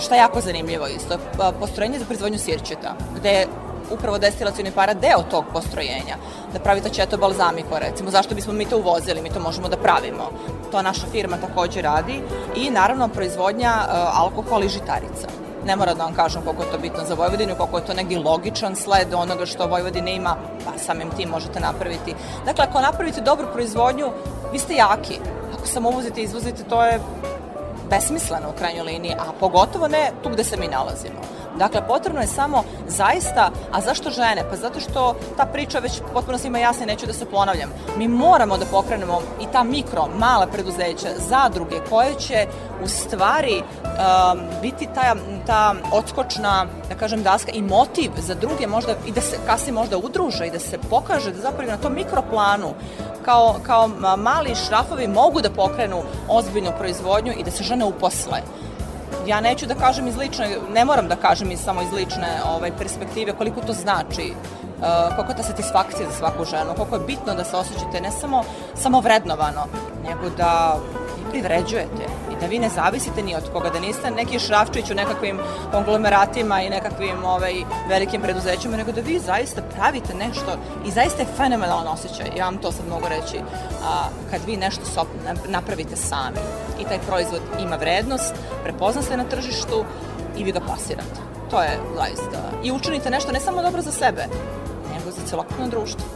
šta 0.00 0.14
je 0.14 0.18
jako 0.18 0.40
zanimljivo 0.40 0.86
isto, 0.86 1.18
postrojenje 1.60 1.98
za 1.98 2.04
proizvodnju 2.04 2.38
sirćeta, 2.38 2.94
gde 3.16 3.46
upravo 3.90 4.18
destilacioni 4.18 4.70
para 4.70 4.94
deo 4.94 5.22
tog 5.30 5.44
postrojenja, 5.52 6.16
da 6.52 6.58
pravi 6.58 6.80
četo 6.92 7.16
balzamiko 7.16 7.78
recimo, 7.78 8.10
zašto 8.10 8.34
bismo 8.34 8.52
mi 8.52 8.64
to 8.64 8.78
uvozili, 8.78 9.22
mi 9.22 9.30
to 9.30 9.40
možemo 9.40 9.68
da 9.68 9.76
pravimo. 9.76 10.30
To 10.72 10.82
naša 10.82 11.06
firma 11.12 11.36
takođe 11.36 11.82
radi 11.82 12.20
i 12.56 12.70
naravno 12.70 13.08
proizvodnja 13.08 13.72
uh, 13.76 14.20
alkohola 14.20 14.64
i 14.64 14.68
žitarica. 14.68 15.28
Ne 15.66 15.76
mora 15.76 15.94
da 15.94 16.04
vam 16.04 16.14
kažem 16.14 16.42
koliko 16.42 16.62
je 16.62 16.70
to 16.70 16.78
bitno 16.78 17.04
za 17.04 17.14
Vojvodinu, 17.14 17.54
koliko 17.56 17.78
je 17.78 17.86
to 17.86 17.94
neki 17.94 18.16
logičan 18.16 18.76
sled 18.76 19.14
onoga 19.14 19.46
što 19.46 19.66
Vojvodina 19.66 20.10
ima, 20.10 20.36
pa 20.64 20.78
samim 20.78 21.10
tim 21.16 21.28
možete 21.28 21.60
napraviti. 21.60 22.14
Dakle, 22.44 22.64
ako 22.64 22.80
napravite 22.80 23.20
dobru 23.20 23.46
proizvodnju, 23.52 24.10
vi 24.52 24.58
ste 24.58 24.74
jaki. 24.74 25.18
Ako 25.58 25.66
samo 25.66 25.88
uvozite 25.88 26.20
i 26.20 26.24
izvozite, 26.24 26.62
to 26.62 26.84
je 26.84 27.00
besmisleno 27.90 28.48
u 28.50 28.58
krajnjoj 28.58 28.84
liniji, 28.84 29.14
a 29.18 29.32
pogotovo 29.40 29.88
ne 29.88 30.10
tu 30.22 30.28
gde 30.28 30.44
se 30.44 30.56
mi 30.56 30.68
nalazimo. 30.68 31.20
Dakle, 31.58 31.86
potrebno 31.88 32.20
je 32.20 32.26
samo 32.26 32.64
zaista, 32.88 33.50
a 33.72 33.80
zašto 33.80 34.10
žene? 34.10 34.44
Pa 34.50 34.56
zato 34.56 34.80
što 34.80 35.16
ta 35.36 35.46
priča 35.46 35.78
već 35.78 36.00
potpuno 36.12 36.38
svima 36.38 36.58
jasna 36.58 36.86
neću 36.86 37.06
da 37.06 37.12
se 37.12 37.26
ponavljam. 37.26 37.70
Mi 37.98 38.08
moramo 38.08 38.58
da 38.58 38.64
pokrenemo 38.64 39.20
i 39.40 39.46
ta 39.52 39.62
mikro, 39.62 40.08
mala 40.18 40.46
preduzeća, 40.46 41.08
zadruge 41.28 41.76
koje 41.88 42.14
će 42.14 42.46
u 42.84 42.88
stvari 42.88 43.62
um, 43.82 44.40
biti 44.62 44.88
ta, 44.94 45.14
ta 45.46 45.74
odskočna, 45.92 46.66
da 46.88 46.94
kažem, 46.94 47.22
daska 47.22 47.52
i 47.52 47.62
motiv 47.62 48.10
za 48.18 48.34
druge 48.34 48.66
možda 48.66 48.94
i 49.06 49.12
da 49.12 49.20
se 49.20 49.36
kasnije 49.46 49.72
možda 49.72 49.98
udruže 49.98 50.46
i 50.46 50.50
da 50.50 50.58
se 50.58 50.78
pokaže 50.90 51.32
da 51.32 51.40
zapravo 51.40 51.70
na 51.70 51.76
tom 51.76 51.94
mikroplanu 51.94 52.74
kao, 53.24 53.54
kao 53.62 53.88
mali 54.16 54.54
šrafovi 54.66 55.08
mogu 55.08 55.40
da 55.40 55.50
pokrenu 55.50 56.02
ozbiljnu 56.28 56.70
proizvodnju 56.78 57.32
i 57.38 57.44
da 57.44 57.50
se 57.50 57.64
žene 57.64 57.84
uposle 57.84 58.42
ja 59.26 59.40
neću 59.40 59.66
da 59.66 59.74
kažem 59.74 60.08
iz 60.08 60.16
lične, 60.16 60.58
ne 60.74 60.84
moram 60.84 61.08
da 61.08 61.16
kažem 61.16 61.50
iz 61.50 61.60
samo 61.60 61.82
iz 61.82 61.92
lične 61.92 62.28
ovaj, 62.54 62.70
perspektive 62.78 63.32
koliko 63.32 63.60
to 63.60 63.72
znači 63.72 64.32
uh, 64.32 65.16
koliko 65.16 65.32
je 65.32 65.36
ta 65.36 65.42
satisfakcija 65.42 66.10
za 66.10 66.16
svaku 66.16 66.44
ženu, 66.44 66.74
koliko 66.76 66.96
je 66.96 67.06
bitno 67.06 67.34
da 67.34 67.44
se 67.44 67.56
osjećate 67.56 68.00
ne 68.00 68.10
samo, 68.10 68.44
samo 68.74 69.00
vrednovano, 69.00 69.66
nego 70.08 70.36
da 70.36 70.76
privređujete 71.30 72.06
i 72.36 72.40
da 72.40 72.46
vi 72.46 72.58
ne 72.58 72.68
zavisite 72.68 73.22
ni 73.22 73.34
od 73.34 73.52
koga, 73.52 73.70
da 73.70 73.80
niste 73.80 74.10
neki 74.10 74.38
šrafčić 74.38 74.90
u 74.90 74.94
nekakvim 74.94 75.38
konglomeratima 75.72 76.62
i 76.62 76.70
nekakvim 76.70 77.24
ovaj, 77.24 77.54
velikim 77.88 78.22
preduzećima, 78.22 78.76
nego 78.76 78.92
da 78.92 79.00
vi 79.00 79.18
zaista 79.18 79.62
pravite 79.62 80.14
nešto 80.14 80.58
i 80.86 80.90
zaista 80.90 81.22
je 81.22 81.28
fenomenalan 81.36 81.88
osjećaj, 81.88 82.26
ja 82.36 82.44
vam 82.44 82.58
to 82.58 82.72
sad 82.72 82.88
mogu 82.88 83.06
reći, 83.08 83.38
a, 83.84 84.08
kad 84.30 84.40
vi 84.46 84.56
nešto 84.56 84.84
sop, 84.84 85.06
napravite 85.48 85.96
sami 85.96 86.40
i 86.80 86.84
taj 86.84 86.98
proizvod 86.98 87.40
ima 87.60 87.76
vrednost, 87.76 88.34
prepozna 88.64 89.02
se 89.02 89.16
na 89.16 89.24
tržištu 89.24 89.84
i 90.38 90.44
vi 90.44 90.52
ga 90.52 90.60
plasirate. 90.60 91.20
To 91.50 91.62
je 91.62 91.78
zaista. 91.96 92.38
I 92.64 92.72
učinite 92.72 93.10
nešto 93.10 93.32
ne 93.32 93.40
samo 93.40 93.62
dobro 93.62 93.82
za 93.82 93.92
sebe, 93.92 94.24
nego 94.94 95.10
za 95.10 95.26
celokupno 95.26 95.68
društvo. 95.68 96.06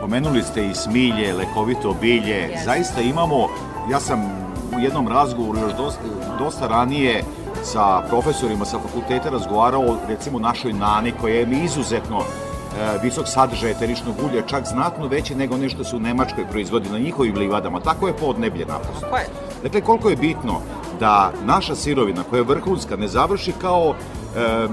Pomenuli 0.00 0.42
ste 0.42 0.66
i 0.66 0.74
smilje, 0.74 1.34
lekovito 1.34 1.94
bilje. 2.00 2.48
Yes. 2.48 2.64
Zaista 2.64 3.00
imamo, 3.00 3.48
ja 3.90 4.00
sam 4.00 4.41
u 4.76 4.80
jednom 4.80 5.08
razgovoru 5.08 5.58
još 5.58 5.72
dosta, 5.76 6.02
dosta 6.38 6.66
ranije 6.66 7.22
sa 7.62 8.02
profesorima 8.08 8.64
sa 8.64 8.78
fakulteta 8.78 9.30
razgovarao 9.30 9.96
recimo 10.08 10.38
našoj 10.38 10.72
nani 10.72 11.12
koja 11.20 11.34
je 11.34 11.64
izuzetno 11.64 12.18
e, 12.18 12.98
visok 13.02 13.28
sadržaj 13.28 13.70
eteričnog 13.70 14.14
ulja, 14.30 14.42
čak 14.46 14.66
znatno 14.66 15.06
veće 15.06 15.34
nego 15.34 15.56
nešto 15.56 15.84
se 15.84 15.96
u 15.96 16.00
Nemačkoj 16.00 16.46
proizvodi 16.50 16.88
na 16.88 16.98
njihovim 16.98 17.36
livadama. 17.36 17.80
Tako 17.80 18.06
je 18.06 18.16
podneblje 18.16 18.66
naprosto. 18.66 19.00
Tako 19.00 19.16
je. 19.16 19.26
Dakle, 19.62 19.80
koliko 19.80 20.08
je 20.08 20.16
bitno 20.16 20.60
da 21.00 21.32
naša 21.44 21.74
sirovina 21.74 22.22
koja 22.30 22.38
je 22.38 22.44
vrhunska 22.44 22.96
ne 22.96 23.08
završi 23.08 23.52
kao 23.60 23.94
e, 24.36 24.68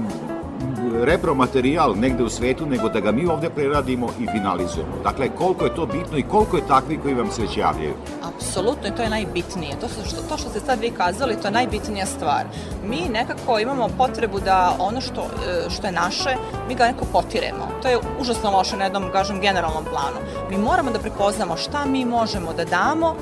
repromaterijal 1.04 1.94
negde 1.96 2.24
u 2.24 2.28
svetu, 2.28 2.66
nego 2.66 2.88
da 2.88 3.00
ga 3.00 3.12
mi 3.12 3.26
ovde 3.26 3.50
preradimo 3.50 4.08
i 4.20 4.26
finalizujemo. 4.26 4.92
Dakle, 5.04 5.28
koliko 5.38 5.64
je 5.64 5.74
to 5.74 5.86
bitno 5.86 6.18
i 6.18 6.22
koliko 6.22 6.56
je 6.56 6.66
takvi 6.66 6.98
koji 7.02 7.14
vam 7.14 7.30
se 7.30 7.42
već 7.42 7.56
javljaju. 7.56 7.94
Apsolutno 8.22 8.88
i 8.88 8.96
to 8.96 9.02
je 9.02 9.10
najbitnije. 9.10 9.80
To, 9.80 9.88
što, 9.88 10.22
to 10.28 10.38
što 10.38 10.50
ste 10.50 10.60
sad 10.60 10.80
vi 10.80 10.90
kazali, 10.90 11.36
to 11.42 11.48
je 11.48 11.52
najbitnija 11.52 12.06
stvar. 12.06 12.44
Mi 12.84 13.00
nekako 13.12 13.58
imamo 13.58 13.88
potrebu 13.98 14.40
da 14.40 14.76
ono 14.78 15.00
što, 15.00 15.20
e, 15.20 15.70
što 15.70 15.86
je 15.86 15.92
naše, 15.92 16.36
mi 16.68 16.74
ga 16.74 16.86
neko 16.86 17.04
potiremo. 17.12 17.68
To 17.82 17.88
je 17.88 17.98
užasno 18.20 18.50
loše 18.50 18.76
na 18.76 18.84
jednom, 18.84 19.04
kažem, 19.12 19.40
generalnom 19.40 19.84
planu. 19.84 20.18
Mi 20.50 20.58
moramo 20.58 20.90
da 20.90 20.98
prepoznamo 20.98 21.56
šta 21.56 21.84
mi 21.84 22.04
možemo 22.04 22.52
da 22.52 22.64
damo 22.64 23.16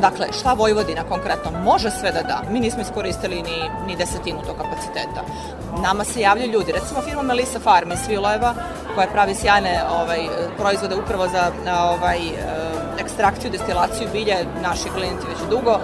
dakle, 0.00 0.26
šta 0.32 0.52
Vojvodina 0.52 1.02
konkretno 1.08 1.50
može 1.50 1.90
sve 1.90 2.12
da 2.12 2.22
da? 2.22 2.42
Mi 2.50 2.60
nismo 2.60 2.82
iskoristili 2.82 3.42
ni, 3.42 3.70
ni 3.86 3.96
desetinu 3.96 4.42
tog 4.46 4.56
kapaciteta. 4.56 5.22
Nama 5.82 6.04
se 6.04 6.20
javljaju 6.20 6.52
ljudi, 6.52 6.72
recimo 6.72 7.00
firma 7.00 7.22
Melissa 7.22 7.58
Farm 7.60 7.92
iz 7.92 7.98
Svilojeva, 7.98 8.54
koja 8.94 9.06
pravi 9.06 9.34
sjajne 9.34 9.82
ovaj, 10.00 10.28
proizvode 10.58 10.96
upravo 10.96 11.28
za 11.28 11.50
ovaj, 11.96 12.18
ekstrakciju, 12.98 13.50
destilaciju 13.50 14.08
bilja, 14.12 14.36
naši 14.62 14.88
klijenti 14.94 15.26
već 15.28 15.38
dugo, 15.50 15.78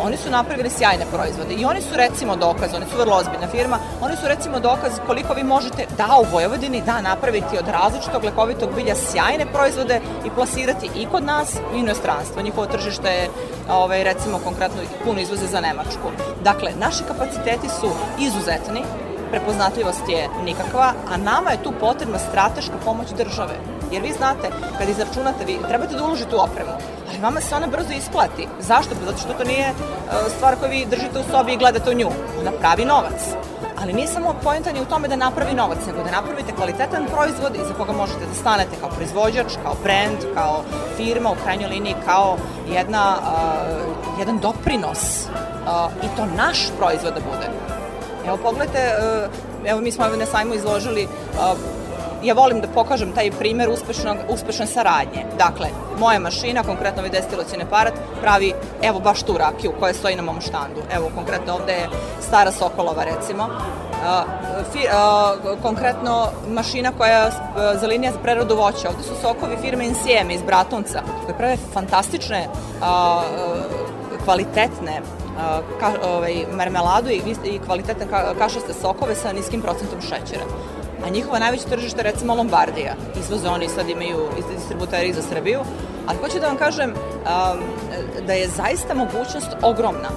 oni 0.00 0.16
su 0.16 0.30
napravili 0.30 0.70
sjajne 0.70 1.04
proizvode 1.12 1.54
i 1.54 1.64
oni 1.64 1.80
su 1.80 1.96
recimo 1.96 2.36
dokaz, 2.36 2.74
oni 2.74 2.86
su 2.90 2.98
vrlo 2.98 3.16
ozbiljna 3.16 3.48
firma, 3.48 3.78
oni 4.00 4.16
su 4.16 4.28
recimo 4.28 4.60
dokaz 4.60 4.92
koliko 5.06 5.34
vi 5.34 5.42
možete 5.42 5.86
da 5.96 6.16
u 6.20 6.32
Vojvodini 6.32 6.82
da 6.82 7.00
napraviti 7.00 7.58
od 7.58 7.68
različitog 7.68 8.24
lekovitog 8.24 8.74
bilja 8.74 8.94
sjajne 8.94 9.46
proizvode 9.52 10.00
i 10.26 10.30
plasirati 10.30 10.90
i 10.96 11.06
kod 11.06 11.24
nas 11.24 11.54
i 11.74 11.78
inostranstvo. 11.78 12.42
Njihovo 12.42 12.66
tržište 12.66 13.08
je 13.08 13.30
ovaj, 13.70 14.04
recimo 14.04 14.38
konkretno 14.44 14.80
puno 15.04 15.20
izvoze 15.20 15.46
za 15.46 15.60
Nemačku. 15.60 16.08
Dakle, 16.44 16.72
naši 16.78 17.04
kapaciteti 17.08 17.68
su 17.80 17.90
izuzetni, 18.18 18.82
prepoznatljivost 19.30 20.08
je 20.08 20.28
nikakva, 20.44 20.92
a 21.12 21.16
nama 21.16 21.50
je 21.50 21.62
tu 21.62 21.72
potrebna 21.80 22.18
strateška 22.18 22.74
pomoć 22.84 23.08
države. 23.16 23.54
Jer 23.92 24.02
vi 24.02 24.12
znate, 24.12 24.50
kad 24.78 24.88
izračunate, 24.88 25.44
vi 25.44 25.58
trebate 25.68 25.94
da 25.96 26.04
uložite 26.04 26.36
u 26.36 26.38
opremu, 26.38 26.70
ali 27.08 27.18
vama 27.18 27.40
se 27.40 27.54
ona 27.54 27.66
brzo 27.66 27.92
isplati. 27.92 28.48
Zašto? 28.60 28.94
Pa 28.94 29.04
zato 29.04 29.18
što 29.18 29.32
to 29.32 29.44
nije 29.44 29.66
e, 29.66 29.74
stvar 30.36 30.56
koju 30.56 30.70
vi 30.70 30.86
držite 30.86 31.18
u 31.18 31.30
sobi 31.30 31.52
i 31.52 31.56
gledate 31.56 31.90
u 31.90 31.94
nju. 31.94 32.08
Ona 32.40 32.50
pravi 32.60 32.84
novac. 32.84 33.20
Ali 33.82 33.92
nije 33.92 34.06
samo 34.06 34.34
pojentanje 34.42 34.82
u 34.82 34.84
tome 34.84 35.08
da 35.08 35.16
napravi 35.16 35.54
novac, 35.54 35.78
nego 35.86 36.02
da 36.02 36.10
napravite 36.10 36.52
kvalitetan 36.52 37.06
proizvod 37.12 37.54
iza 37.54 37.74
koga 37.74 37.92
možete 37.92 38.26
da 38.26 38.34
stanete 38.34 38.76
kao 38.80 38.90
proizvođač, 38.90 39.52
kao 39.62 39.74
brand, 39.82 40.18
kao 40.34 40.62
firma, 40.96 41.30
u 41.30 41.42
krajnjoj 41.44 41.70
liniji, 41.70 41.94
kao 42.06 42.36
jedna, 42.68 43.16
uh, 43.18 44.18
jedan 44.18 44.38
doprinos 44.38 45.26
uh, 45.26 45.92
i 46.04 46.16
to 46.16 46.26
naš 46.36 46.58
proizvod 46.78 47.14
da 47.14 47.20
bude. 47.20 47.46
Evo 48.26 48.36
pogledajte, 48.36 48.94
evo 49.66 49.80
mi 49.80 49.92
smo 49.92 50.04
na 50.06 50.26
sajmu 50.26 50.54
izložili 50.54 51.08
ja 52.22 52.34
volim 52.34 52.60
da 52.60 52.68
pokažem 52.68 53.12
taj 53.12 53.30
primer 53.30 53.70
uspešnog, 53.70 54.16
uspešne 54.28 54.66
saradnje. 54.66 55.24
Dakle, 55.38 55.68
moja 55.98 56.18
mašina, 56.18 56.62
konkretno 56.62 57.02
ovaj 57.02 57.10
destilacijni 57.10 57.64
aparat, 57.64 57.94
pravi, 58.20 58.52
evo 58.82 59.00
baš 59.00 59.22
tu 59.22 59.38
rakiju 59.38 59.72
koja 59.80 59.94
stoji 59.94 60.16
na 60.16 60.22
mom 60.22 60.40
štandu. 60.40 60.80
Evo, 60.94 61.10
konkretno 61.14 61.54
ovde 61.54 61.72
je 61.72 61.88
stara 62.20 62.52
Sokolova, 62.52 63.04
recimo. 63.04 63.44
Uh, 63.44 64.08
fi, 64.72 64.78
uh, 64.78 65.62
konkretno 65.62 66.28
mašina 66.48 66.92
koja 66.98 67.30
za 67.80 67.86
linija 67.86 68.12
za 68.12 68.18
preradu 68.18 68.56
voća. 68.56 68.88
Ovde 68.88 69.02
su 69.02 69.14
sokovi 69.22 69.56
firme 69.60 69.86
Insieme 69.86 70.34
iz 70.34 70.42
Bratunca, 70.42 71.02
koje 71.24 71.36
prave 71.36 71.56
fantastične, 71.72 72.48
uh, 72.80 72.86
kvalitetne 74.24 75.00
ka, 75.80 75.92
ovaj, 76.04 76.44
marmeladu 76.52 77.08
i, 77.08 77.22
i 77.44 77.58
kvalitetne 77.58 78.06
ka, 78.10 78.34
kašaste 78.38 78.74
sokove 78.74 79.14
sa 79.14 79.32
niskim 79.32 79.62
procentom 79.62 80.00
šećera 80.00 80.44
a 81.04 81.08
njihova 81.08 81.38
najveća 81.38 81.68
tržišta 81.68 82.02
recimo 82.02 82.34
Lombardija. 82.34 82.94
Izvoze 83.20 83.48
oni 83.48 83.68
sad 83.68 83.88
imaju 83.88 84.28
distributeri 84.54 85.12
za 85.12 85.22
Srbiju, 85.22 85.60
ali 86.06 86.18
hoću 86.18 86.40
da 86.40 86.46
vam 86.46 86.56
kažem 86.56 86.90
um, 86.90 87.60
da 88.26 88.32
je 88.32 88.48
zaista 88.48 88.94
mogućnost 88.94 89.50
ogromna. 89.62 90.08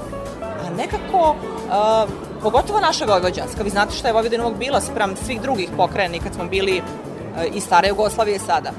A 0.42 0.70
nekako, 0.78 1.30
uh, 1.30 2.10
pogotovo 2.42 2.80
naša 2.80 3.06
Vojvođanska, 3.06 3.64
vi 3.64 3.70
znate 3.70 3.96
šta 3.96 4.08
je 4.08 4.14
Vojvodina 4.14 4.50
bila 4.50 4.82
sprem 4.82 5.16
svih 5.26 5.42
drugih 5.42 5.70
pokrajina 5.78 6.24
kad 6.24 6.34
smo 6.34 6.46
bili 6.46 6.82
uh, 6.82 7.56
i 7.56 7.62
stare 7.62 7.88
Jugoslavije 7.88 8.40
sada. 8.40 8.72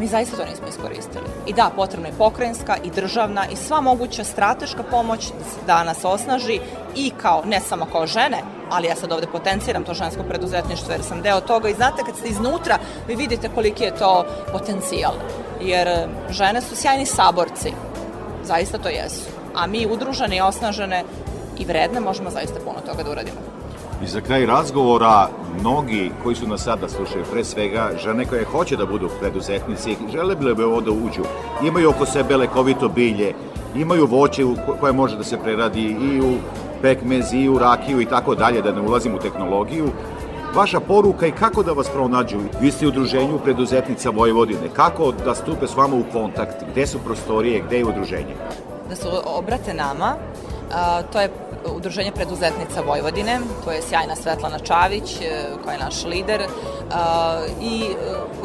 Mi 0.00 0.06
zaista 0.06 0.36
to 0.36 0.44
nismo 0.44 0.66
iskoristili. 0.68 1.24
I 1.46 1.52
da, 1.52 1.70
potrebna 1.76 2.08
je 2.08 2.14
pokrajinska 2.18 2.76
i 2.84 2.90
državna 2.90 3.46
i 3.52 3.56
sva 3.56 3.80
moguća 3.80 4.24
strateška 4.24 4.82
pomoć 4.82 5.26
da, 5.26 5.34
da 5.66 5.84
nas 5.84 6.04
osnaži 6.04 6.60
i 6.96 7.12
kao, 7.22 7.42
ne 7.44 7.60
samo 7.60 7.86
kao 7.92 8.06
žene, 8.06 8.42
ali 8.70 8.86
ja 8.86 8.96
sad 8.96 9.12
ovde 9.12 9.26
potenciram 9.26 9.84
to 9.84 9.94
žensko 9.94 10.22
preduzetništvo 10.22 10.92
jer 10.92 11.02
sam 11.02 11.22
deo 11.22 11.40
toga 11.40 11.68
i 11.68 11.74
znate 11.74 12.02
kad 12.06 12.16
ste 12.16 12.28
iznutra 12.28 12.78
vi 13.08 13.14
vidite 13.14 13.48
koliki 13.54 13.84
je 13.84 13.96
to 13.96 14.24
potencijal. 14.52 15.12
Jer 15.60 15.88
e, 15.88 16.08
žene 16.30 16.60
su 16.60 16.76
sjajni 16.76 17.06
saborci, 17.06 17.72
zaista 18.44 18.78
to 18.78 18.88
jesu. 18.88 19.30
A 19.54 19.66
mi 19.66 19.86
udružene 19.86 20.36
i 20.36 20.40
osnažene 20.40 21.04
i 21.58 21.64
vredne 21.64 22.00
možemo 22.00 22.30
zaista 22.30 22.60
puno 22.64 22.80
toga 22.86 23.02
da 23.02 23.10
uradimo. 23.10 23.59
I 24.02 24.06
za 24.06 24.20
kraj 24.20 24.46
razgovora, 24.46 25.28
mnogi 25.60 26.10
koji 26.22 26.36
su 26.36 26.48
nas 26.48 26.62
sada 26.62 26.88
slušaju, 26.88 27.24
pre 27.32 27.44
svega 27.44 27.90
žene 28.02 28.24
koje 28.24 28.44
hoće 28.44 28.76
da 28.76 28.86
budu 28.86 29.08
preduzetnici, 29.20 29.96
žele 30.12 30.36
bile 30.36 30.54
bi 30.54 30.62
ovo 30.62 30.80
da 30.80 30.90
uđu, 30.90 31.22
imaju 31.64 31.90
oko 31.90 32.06
sebe 32.06 32.36
lekovito 32.36 32.88
bilje, 32.88 33.34
imaju 33.74 34.06
voće 34.06 34.44
koje 34.80 34.92
može 34.92 35.16
da 35.16 35.24
se 35.24 35.38
preradi 35.38 35.82
i 35.82 36.20
u 36.20 36.34
pekmez, 36.82 37.32
i 37.32 37.48
u 37.48 37.58
rakiju 37.58 38.00
i 38.00 38.06
tako 38.06 38.34
dalje, 38.34 38.62
da 38.62 38.72
ne 38.72 38.80
ulazim 38.80 39.14
u 39.14 39.18
tehnologiju, 39.18 39.88
vaša 40.54 40.80
poruka 40.80 41.26
i 41.26 41.32
kako 41.32 41.62
da 41.62 41.72
vas 41.72 41.88
pronađu. 41.88 42.38
Vi 42.60 42.70
ste 42.70 42.86
u 42.86 42.88
udruženju 42.88 43.38
preduzetnica 43.38 44.10
Vojvodine. 44.10 44.68
Kako 44.76 45.12
da 45.12 45.34
stupe 45.34 45.66
s 45.66 45.76
vama 45.76 45.96
u 45.96 46.04
kontakt? 46.12 46.64
Gde 46.72 46.86
su 46.86 46.98
prostorije? 46.98 47.62
Gde 47.66 47.78
je 47.78 47.84
udruženje? 47.84 48.34
Da 48.88 48.96
se 48.96 49.08
obrate 49.24 49.74
nama. 49.74 50.14
A, 50.74 51.02
to 51.02 51.20
je 51.20 51.28
Udruženje 51.66 52.12
preduzetnica 52.12 52.80
Vojvodine, 52.86 53.38
to 53.64 53.72
je 53.72 53.82
sjajna 53.82 54.16
Svetlana 54.16 54.58
Čavić, 54.58 55.20
e, 55.20 55.44
koja 55.64 55.72
je 55.72 55.78
naš 55.78 56.04
lider 56.04 56.40
i 57.60 57.84
e, 57.84 57.96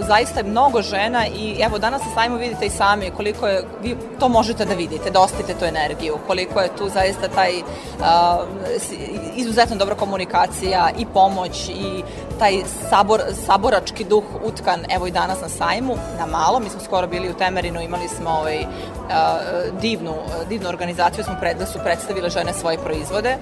zaista 0.07 0.39
je 0.39 0.43
mnogo 0.43 0.81
žena 0.81 1.27
i 1.27 1.55
evo 1.59 1.77
danas 1.77 2.01
na 2.05 2.13
sajmu 2.13 2.37
vidite 2.37 2.65
i 2.65 2.69
sami 2.69 3.11
koliko 3.17 3.47
je, 3.47 3.63
vi 3.83 3.95
to 4.19 4.29
možete 4.29 4.65
da 4.65 4.73
vidite, 4.73 5.09
da 5.09 5.21
ostite 5.21 5.53
tu 5.53 5.65
energiju, 5.65 6.17
koliko 6.27 6.61
je 6.61 6.75
tu 6.77 6.89
zaista 6.89 7.27
taj 7.27 7.53
izuzetno 9.35 9.75
dobra 9.75 9.95
komunikacija 9.95 10.89
i 10.99 11.05
pomoć 11.05 11.69
i 11.69 12.03
taj 12.39 12.63
sabor, 12.89 13.21
saborački 13.45 14.03
duh 14.03 14.23
utkan 14.43 14.85
evo 14.89 15.07
i 15.07 15.11
danas 15.11 15.41
na 15.41 15.49
sajmu, 15.49 15.95
na 16.19 16.25
malo, 16.25 16.59
mi 16.59 16.69
smo 16.69 16.79
skoro 16.81 17.07
bili 17.07 17.29
u 17.29 17.33
Temerinu, 17.33 17.81
imali 17.81 18.07
smo 18.07 18.29
ovaj, 18.29 18.65
divnu, 19.81 20.13
divnu 20.49 20.69
organizaciju, 20.69 21.23
smo 21.23 21.35
pred, 21.39 21.57
da 21.57 21.65
su 21.65 21.79
predstavile 21.83 22.29
žene 22.29 22.53
svoje 22.53 22.77
proizvode. 22.77 23.37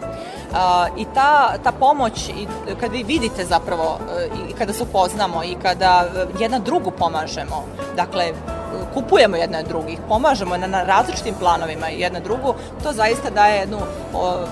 I 0.98 1.06
ta, 1.14 1.58
ta 1.64 1.72
pomoć, 1.72 2.30
i 2.30 2.48
kad 2.80 2.92
vi 2.92 3.04
vidite 3.04 3.46
zapravo 3.46 4.00
i 4.50 4.54
kada 4.54 4.74
se 4.74 4.84
upoznamo 4.84 5.44
i 5.44 5.56
kada 5.62 6.06
jedna 6.40 6.60
drugu 6.60 6.92
pomažemo, 6.92 7.64
dakle 7.96 8.34
kupujemo 8.94 9.36
jedna 9.36 9.62
drugih, 9.62 10.00
pomažemo 10.10 10.58
na, 10.58 10.68
na 10.68 10.84
različitim 10.84 11.36
planovima 11.40 11.88
jedna 11.88 12.20
drugu, 12.20 12.54
to 12.84 12.94
zaista 12.94 13.30
daje 13.30 13.60
jednu 13.60 13.78
o, 14.14 14.46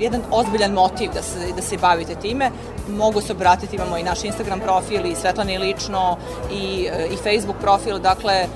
jedan 0.00 0.22
ozbiljan 0.30 0.72
motiv 0.72 1.10
da 1.14 1.22
se, 1.22 1.52
da 1.56 1.62
se 1.62 1.76
bavite 1.76 2.14
time. 2.14 2.50
Mogu 2.88 3.20
se 3.20 3.32
obratiti, 3.32 3.76
imamo 3.76 3.98
i 3.98 4.02
naš 4.02 4.24
Instagram 4.24 4.60
profil 4.60 5.06
i 5.06 5.14
Svetlani 5.14 5.58
lično 5.58 6.16
i, 6.52 6.88
i 7.10 7.16
Facebook 7.16 7.56
profil, 7.60 7.98
dakle 7.98 8.46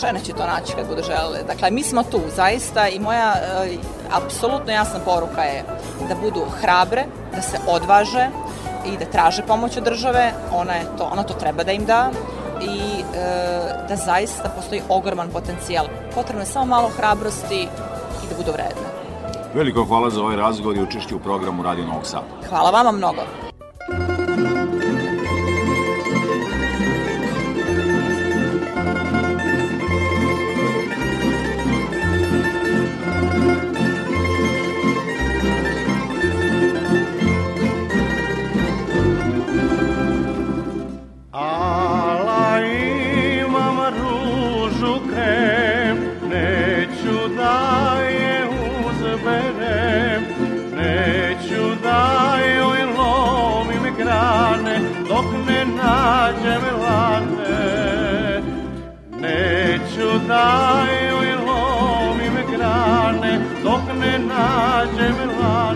žene 0.00 0.20
će 0.20 0.32
to 0.32 0.46
naći 0.46 0.72
kad 0.76 0.88
budu 0.88 1.02
želele. 1.02 1.42
Dakle, 1.46 1.70
mi 1.70 1.82
smo 1.82 2.02
tu 2.02 2.20
zaista 2.36 2.88
i 2.88 2.98
moja 2.98 3.34
e, 3.34 3.76
apsolutno 4.12 4.72
jasna 4.72 5.00
poruka 5.04 5.42
je 5.42 5.64
da 6.08 6.14
budu 6.14 6.44
hrabre, 6.60 7.04
da 7.34 7.42
se 7.42 7.58
odvaže 7.68 8.28
i 8.86 8.96
da 8.96 9.04
traže 9.04 9.42
pomoć 9.42 9.76
od 9.76 9.84
države, 9.84 10.32
ona, 10.52 10.72
je 10.72 10.84
to, 10.98 11.08
ona 11.12 11.22
to 11.22 11.34
treba 11.34 11.64
da 11.64 11.72
im 11.72 11.84
da 11.84 12.10
i 12.60 12.80
e, 13.00 13.24
da 13.88 13.96
zaista 13.96 14.48
postoji 14.56 14.82
ogroman 14.88 15.30
potencijal. 15.30 15.86
Potrebno 16.14 16.42
je 16.42 16.46
samo 16.46 16.66
malo 16.66 16.88
hrabrosti 16.88 17.62
i 18.24 18.28
da 18.30 18.36
budu 18.36 18.52
vredne. 18.52 18.91
Veliko 19.54 19.84
hvala 19.84 20.10
za 20.10 20.20
ovaj 20.20 20.36
razgovor 20.36 20.76
i 20.76 20.82
učešće 20.82 21.14
u 21.14 21.18
programu 21.18 21.62
Radio 21.62 21.86
Novog 21.86 22.06
Sada. 22.06 22.26
Hvala 22.48 22.70
vama 22.70 22.92
mnogo. 22.92 23.22
Nađem 55.64 56.62
lane 56.82 58.42
Neću 59.20 60.26
da 60.28 60.84
joj 61.10 61.34
lomim 61.46 62.34
grane. 62.52 63.40
Dok 63.64 63.80
ne 64.00 64.18
nađem 64.18 65.16
lane 65.40 65.71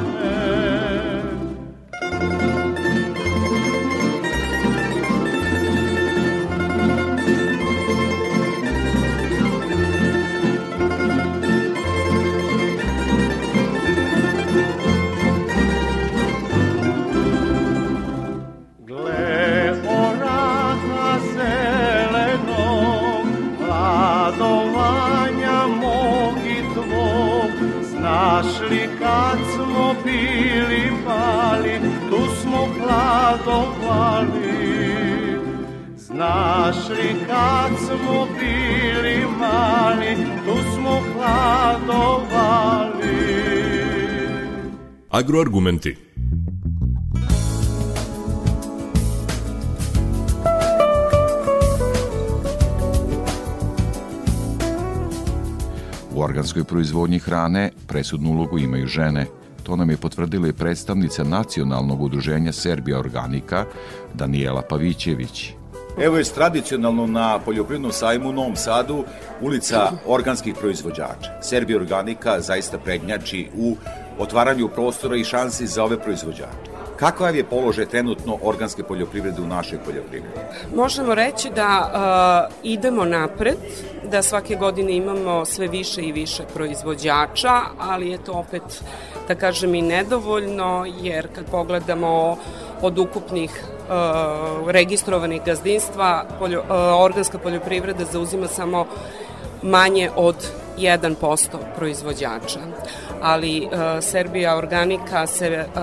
Znaš 36.66 36.88
li 36.88 37.14
kad 37.26 37.70
smo 37.79 38.26
bili 38.38 39.24
mali, 39.38 40.16
tu 40.46 40.57
smo 40.74 41.00
hladovali. 41.12 42.96
Agroargumenti 45.11 45.96
U 56.14 56.20
organskoj 56.22 56.64
proizvodnji 56.64 57.18
hrane 57.18 57.70
presudnu 57.87 58.31
ulogu 58.31 58.59
imaju 58.59 58.87
žene. 58.87 59.26
To 59.62 59.76
nam 59.76 59.90
je 59.90 59.96
potvrdila 59.96 60.48
i 60.48 60.52
predstavnica 60.52 61.24
nacionalnog 61.24 62.02
udruženja 62.02 62.52
Serbija 62.52 62.98
Organika, 62.98 63.64
Daniela 64.14 64.62
Pavićević. 64.62 65.52
Evo 65.98 66.16
je 66.16 66.24
tradicionalno 66.24 67.06
na 67.06 67.38
poljoprivrednom 67.38 67.92
sajmu 67.92 68.28
u 68.28 68.32
Novom 68.32 68.56
Sadu 68.56 69.04
ulica 69.40 69.90
organskih 70.06 70.54
proizvođača. 70.54 71.42
Serbija 71.42 71.78
Organika 71.78 72.40
zaista 72.40 72.78
prednjači 72.78 73.48
u 73.59 73.76
otvaranju 74.18 74.68
prostora 74.68 75.16
i 75.16 75.24
šansi 75.24 75.66
za 75.66 75.85
ove 75.85 76.00
proizvođače. 76.00 76.76
Kakav 76.96 77.37
je 77.37 77.44
položaj 77.44 77.87
trenutno 77.87 78.38
organske 78.42 78.82
poljoprivrede 78.82 79.42
u 79.42 79.46
našoj 79.46 79.78
poljoprivredi? 79.85 80.35
Možemo 80.74 81.14
reći 81.14 81.50
da 81.50 81.90
uh, 82.50 82.54
idemo 82.62 83.04
napred, 83.04 83.56
da 84.11 84.22
svake 84.22 84.54
godine 84.54 84.96
imamo 84.96 85.44
sve 85.44 85.68
više 85.68 86.02
i 86.02 86.12
više 86.12 86.42
proizvođača, 86.54 87.61
ali 87.78 88.09
je 88.09 88.18
to 88.18 88.32
opet, 88.32 88.62
da 89.28 89.35
kažem, 89.35 89.74
i 89.74 89.82
nedovoljno, 89.82 90.87
jer 91.02 91.28
kad 91.35 91.50
pogledamo 91.50 92.37
od 92.83 92.99
ukupnih 92.99 93.65
uh, 93.89 94.71
registrovanih 94.71 95.43
gazdinstva, 95.45 96.25
poljo, 96.39 96.61
uh, 96.61 96.67
organska 97.01 97.39
poljoprivreda 97.39 98.05
zauzima 98.05 98.49
samo 98.49 98.87
manje 99.62 100.11
od 100.17 100.37
1% 100.79 101.57
proizvođača. 101.77 102.61
Ali 103.22 103.61
uh, 103.64 103.70
Serbija 104.00 104.57
Organika 104.57 105.26
se 105.26 105.64
uh, 105.66 105.83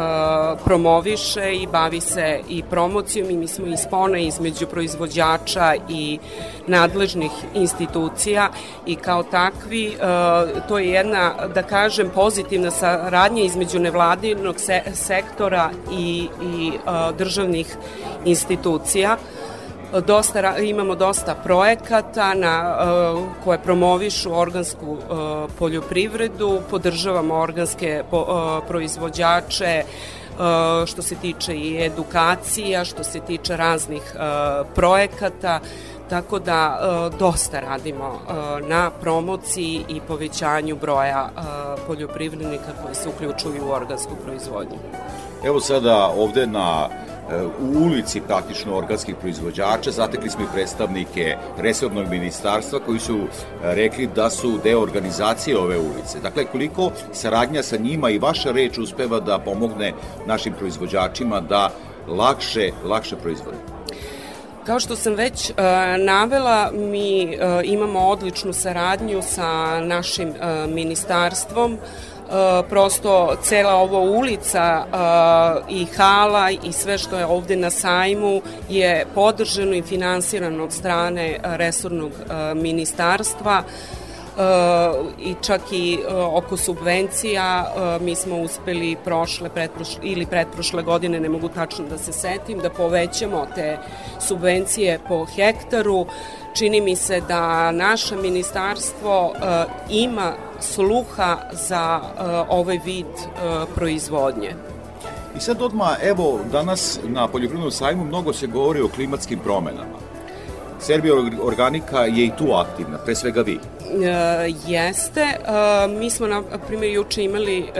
promoviše 0.66 1.56
i 1.56 1.68
bavi 1.68 2.02
se 2.02 2.40
i 2.50 2.64
promocijom 2.70 3.30
i 3.30 3.38
mi 3.38 3.48
smo 3.48 3.66
ispone 3.68 4.24
između 4.24 4.68
proizvođača 4.68 5.76
i 5.90 6.20
nadležnih 6.68 7.32
institucija 7.54 8.50
i 8.86 8.96
kao 8.96 9.24
takvi 9.24 9.88
uh, 9.88 10.68
to 10.68 10.78
je 10.80 10.90
jedna, 10.90 11.34
da 11.56 11.64
kažem, 11.64 12.10
pozitivna 12.10 12.72
saradnja 12.72 13.44
između 13.44 13.80
nevladinog 13.80 14.60
se 14.60 14.82
sektora 14.94 15.70
i, 15.92 16.28
i 16.42 16.72
državnih 17.18 17.78
institucija 18.26 19.18
dosta, 20.02 20.58
imamo 20.58 20.96
dosta 20.96 21.36
projekata 21.36 22.34
na, 22.34 22.76
koje 23.44 23.58
promovišu 23.58 24.40
organsku 24.40 24.98
poljoprivredu, 25.60 26.60
podržavamo 26.70 27.36
organske 27.36 28.04
proizvođače, 28.68 29.84
što 30.86 31.02
se 31.02 31.16
tiče 31.16 31.56
i 31.56 31.86
edukacija, 31.86 32.86
što 32.86 33.04
se 33.04 33.20
tiče 33.20 33.58
raznih 33.58 34.16
projekata, 34.76 35.60
tako 36.10 36.40
da 36.40 36.80
dosta 37.20 37.60
radimo 37.60 38.22
na 38.68 38.92
promociji 39.02 39.86
i 39.90 40.02
povećanju 40.08 40.76
broja 40.76 41.30
poljoprivrednika 41.88 42.72
koji 42.84 42.96
se 42.96 43.10
uključuju 43.10 43.66
u 43.68 43.72
organsku 43.72 44.16
proizvodnju. 44.26 44.78
Evo 45.44 45.60
sada 45.60 46.12
ovde 46.18 46.48
na 46.48 46.90
u 47.60 47.86
ulici 47.86 48.22
praktično 48.28 48.78
organskih 48.78 49.16
proizvođača. 49.16 49.92
Zatekli 49.92 50.30
smo 50.30 50.44
i 50.44 50.54
predstavnike 50.54 51.36
resornog 51.58 52.08
ministarstva 52.10 52.80
koji 52.80 53.00
su 53.00 53.18
e, 53.18 53.28
rekli 53.62 54.08
da 54.16 54.30
su 54.30 54.60
deo 54.64 54.82
organizacije 54.82 55.58
ove 55.58 55.80
ulice. 55.80 56.20
Dakle, 56.20 56.46
koliko 56.46 56.92
saradnja 57.12 57.64
sa 57.64 57.78
njima 57.78 58.10
i 58.10 58.20
vaša 58.20 58.52
reč 58.52 58.78
uspeva 58.78 59.20
da 59.20 59.40
pomogne 59.40 59.94
našim 60.26 60.54
proizvođačima 60.54 61.42
da 61.42 61.72
lakše, 62.08 62.72
lakše 62.84 63.16
proizvode? 63.16 63.58
Kao 64.66 64.80
što 64.80 64.96
sam 64.96 65.14
već 65.14 65.50
e, 65.50 65.54
navela, 65.98 66.72
mi 66.74 67.24
e, 67.24 67.38
imamo 67.64 68.00
odličnu 68.00 68.54
saradnju 68.54 69.22
sa 69.22 69.80
našim 69.80 70.30
e, 70.30 70.68
ministarstvom, 70.68 71.78
prosto 72.70 73.36
cela 73.44 73.76
ova 73.76 74.00
ulica 74.00 74.86
e, 74.86 75.74
i 75.74 75.86
hala 75.86 76.52
i 76.52 76.72
sve 76.72 76.98
što 76.98 77.18
je 77.18 77.26
ovde 77.26 77.56
na 77.56 77.70
sajmu 77.70 78.42
je 78.70 79.06
podržano 79.16 79.74
i 79.74 79.82
finansirano 79.82 80.64
od 80.64 80.74
strane 80.74 81.40
resornog 81.44 82.12
e, 82.12 82.54
ministarstva. 82.56 83.64
I 85.20 85.36
čak 85.42 85.62
i 85.72 86.00
oko 86.34 86.58
subvencija 86.58 87.74
mi 88.02 88.16
smo 88.16 88.38
uspeli 88.38 88.98
prošle 89.04 89.50
pretprošle, 89.50 90.00
ili 90.04 90.26
pretprošle 90.26 90.84
godine, 90.84 91.20
ne 91.20 91.30
mogu 91.30 91.50
tačno 91.50 91.86
da 91.86 91.98
se 91.98 92.14
setim, 92.14 92.60
da 92.60 92.70
povećamo 92.70 93.46
te 93.56 93.78
subvencije 94.28 95.00
po 95.08 95.26
hektaru 95.26 96.06
čini 96.54 96.82
mi 96.82 96.96
se 96.96 97.22
da 97.28 97.72
naše 97.72 98.16
ministarstvo 98.16 99.26
uh, 99.26 99.36
ima 99.90 100.34
sluha 100.60 101.38
za 101.52 102.02
uh, 102.02 102.22
ovaj 102.50 102.80
vid 102.86 103.06
uh, 103.06 103.70
proizvodnje. 103.76 104.56
I 105.38 105.40
sad 105.40 105.62
odmah, 105.62 105.98
evo, 106.04 106.40
danas 106.52 107.00
na 107.04 107.28
Poljoprivrednom 107.28 107.72
sajmu 107.72 108.06
mnogo 108.06 108.34
se 108.34 108.48
govori 108.48 108.82
o 108.82 108.88
klimatskim 108.88 109.40
promenama. 109.40 109.98
Serbija 110.80 111.14
Organika 111.42 112.00
je 112.00 112.26
i 112.26 112.32
tu 112.38 112.54
aktivna, 112.54 112.98
pre 112.98 113.16
svega 113.16 113.42
vi. 113.42 113.60
E, 114.02 114.54
jeste. 114.68 115.22
E, 115.22 115.88
mi 115.88 116.10
smo, 116.10 116.28
na 116.28 116.44
primjer, 116.68 116.94
juče 116.94 117.24
imali 117.24 117.60
e, 117.60 117.72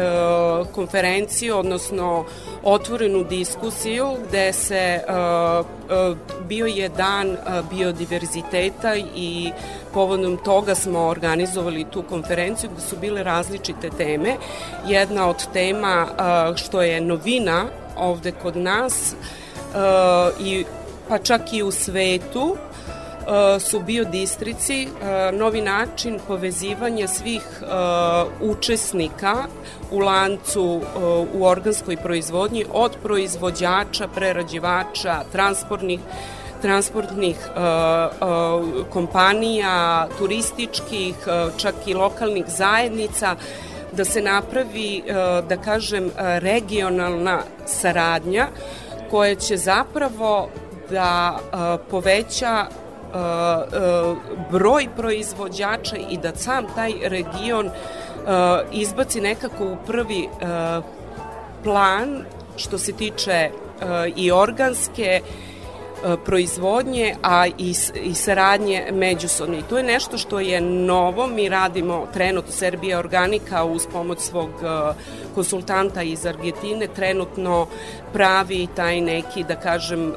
konferenciju, 0.72 1.58
odnosno 1.58 2.26
otvorenu 2.64 3.24
diskusiju 3.24 4.08
gde 4.28 4.54
se 4.54 5.00
bio 6.48 6.66
je 6.66 6.90
dan 6.90 7.38
biodiverziteta 7.72 8.96
i 9.16 9.52
povodom 9.94 10.38
toga 10.38 10.76
smo 10.76 11.00
organizovali 11.00 11.86
tu 11.92 12.04
konferenciju 12.04 12.70
gde 12.74 12.82
su 12.82 12.98
bile 12.98 13.24
različite 13.24 13.90
teme. 13.90 14.36
Jedna 14.88 15.30
od 15.30 15.48
tema 15.54 16.08
što 16.56 16.82
je 16.82 17.02
novina 17.02 17.66
ovde 17.98 18.32
kod 18.32 18.58
nas 18.58 19.16
i 20.40 20.66
pa 21.10 21.18
čak 21.18 21.54
i 21.54 21.64
u 21.64 21.72
svetu 21.72 22.58
E, 22.83 22.83
su 23.60 23.80
biodistrici, 23.80 24.84
e, 24.84 24.88
novi 25.32 25.62
način 25.62 26.20
povezivanja 26.28 27.08
svih 27.08 27.42
e, 27.62 27.66
učesnika 28.42 29.36
u 29.92 30.00
lancu 30.00 30.82
u 31.34 31.46
organskoj 31.46 31.98
proizvodnji 31.98 32.66
od 32.74 32.92
proizvođača, 33.04 34.08
prerađivača, 34.08 35.24
transportnih 35.32 36.00
transportnih 36.62 37.38
kompanija, 38.90 40.08
turističkih, 40.18 41.16
čak 41.58 41.76
i 41.86 41.94
lokalnih 41.94 42.46
zajednica, 42.48 43.36
da 43.92 44.06
se 44.06 44.22
napravi, 44.22 45.04
da 45.50 45.58
kažem, 45.66 46.12
regionalna 46.18 47.42
saradnja 47.66 48.48
koja 49.12 49.36
će 49.36 49.58
zapravo 49.58 50.50
da 50.90 51.40
poveća 51.90 52.66
broj 54.52 54.88
proizvođača 54.98 55.96
i 56.10 56.18
da 56.18 56.36
sam 56.36 56.66
taj 56.76 56.94
region 57.04 57.66
uh, 57.66 57.74
izbaci 58.72 59.22
nekako 59.22 59.66
u 59.66 59.78
prvi 59.88 60.30
plan 61.64 62.26
što 62.58 62.78
se 62.78 62.94
tiče 62.94 63.50
i 64.16 64.32
organske 64.32 65.22
proizvodnje, 66.26 67.16
a 67.22 67.48
i, 67.48 67.76
i 68.04 68.14
saradnje 68.14 68.88
međusobno. 68.92 69.58
I 69.58 69.62
to 69.62 69.78
je 69.78 69.84
nešto 69.84 70.18
što 70.18 70.40
je 70.40 70.62
novo. 70.62 71.28
Mi 71.28 71.50
radimo 71.50 72.08
trenutno 72.14 72.52
Serbija 72.52 73.00
Organika 73.00 73.64
uz 73.64 73.88
pomoć 73.92 74.20
svog 74.20 74.50
konsultanta 75.36 76.02
iz 76.02 76.26
Argentine 76.26 76.88
trenutno 76.88 77.68
pravi 78.14 78.68
taj 78.76 79.02
neki, 79.02 79.44
da 79.44 79.56
kažem, 79.56 80.14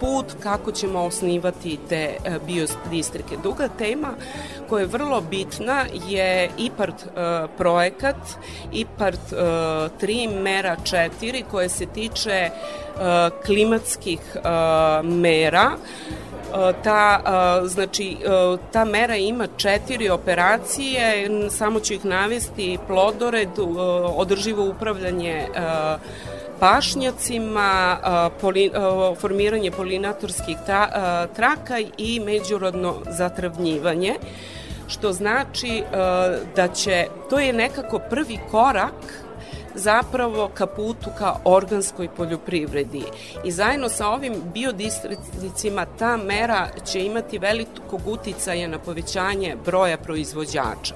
put 0.00 0.26
kako 0.42 0.72
ćemo 0.72 1.00
osnivati 1.00 1.78
te 1.88 2.16
e, 2.24 2.38
biodistrike. 2.46 3.36
Druga 3.42 3.68
tema 3.78 4.08
koja 4.68 4.80
je 4.80 4.86
vrlo 4.86 5.20
bitna 5.20 5.84
je 6.08 6.50
IPART 6.58 6.94
e, 7.02 7.46
projekat, 7.56 8.16
IPART 8.72 9.32
3 9.32 10.42
mera 10.42 10.76
4 10.82 11.42
koje 11.50 11.68
se 11.68 11.86
tiče 11.86 12.30
e, 12.30 12.50
klimatskih 13.46 14.20
mera. 15.02 15.70
Ta 16.84 17.22
znači 17.66 18.16
ta 18.72 18.84
mera 18.84 19.16
ima 19.16 19.46
četiri 19.56 20.08
operacije. 20.08 21.28
Samo 21.50 21.80
ću 21.80 21.94
ih 21.94 22.04
navesti. 22.04 22.78
Plodored 22.86 23.48
održivo 24.16 24.64
upravljanje 24.68 25.46
pašnjacima, 26.60 27.98
formiranje 29.20 29.70
polinatorskih 29.70 30.56
traka 31.36 31.78
i 31.98 32.20
međurodno 32.20 32.94
zatravnjivanje 33.10 34.14
što 34.88 35.12
znači 35.12 35.82
da 36.56 36.68
će, 36.68 37.06
to 37.30 37.38
je 37.38 37.52
nekako 37.52 37.98
prvi 38.10 38.38
korak 38.50 39.24
zapravo 39.74 40.50
ka 40.54 40.66
putu 40.66 41.10
ka 41.18 41.34
organskoj 41.44 42.08
poljoprivredi. 42.16 43.02
I 43.44 43.50
zajedno 43.50 43.88
sa 43.88 44.08
ovim 44.08 44.34
biodistricima 44.54 45.86
ta 45.98 46.16
mera 46.16 46.68
će 46.84 47.04
imati 47.04 47.38
velikog 47.38 48.00
uticaja 48.06 48.68
na 48.68 48.78
povećanje 48.78 49.56
broja 49.64 49.98
proizvođača. 49.98 50.94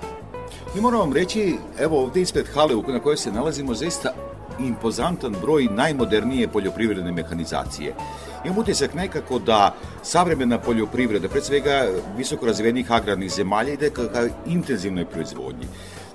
Mi 0.75 0.81
moramo 0.81 1.03
vam 1.03 1.13
reći, 1.13 1.55
evo 1.79 2.03
ovde 2.03 2.21
ispred 2.21 2.47
hale 2.55 2.75
na 2.89 3.01
kojoj 3.01 3.17
se 3.17 3.33
nalazimo, 3.33 3.75
zaista 3.75 4.13
impozantan 4.67 5.37
broj 5.43 5.69
najmodernije 5.71 6.49
poljoprivredne 6.49 7.13
mehanizacije. 7.13 7.95
Imam 8.45 8.59
utisak 8.59 8.95
nekako 8.95 9.39
da 9.39 9.75
savremena 10.03 10.59
poljoprivreda, 10.59 11.29
pred 11.29 11.45
svega 11.45 11.87
visoko 12.17 12.47
razvijenih 12.47 12.93
agrarnih 12.93 13.31
zemalja, 13.31 13.73
ide 13.73 13.91
ka, 13.91 14.09
ka 14.13 14.29
intenzivnoj 14.47 15.05
proizvodnji 15.05 15.67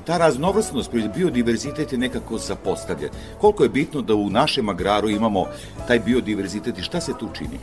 ta 0.08 0.18
raznovrsnost, 0.18 0.92
biodiverzitet 1.16 1.92
je 1.92 1.98
nekako 1.98 2.38
zapostavljen. 2.38 3.10
Koliko 3.42 3.64
je 3.64 3.70
bitno 3.70 4.02
da 4.02 4.16
u 4.16 4.30
našem 4.30 4.70
agraru 4.70 5.10
imamo 5.10 5.46
taj 5.88 6.00
biodiverzitet 6.00 6.78
i 6.78 6.82
šta 6.84 7.02
se 7.02 7.14
tu 7.20 7.30
čini? 7.34 7.60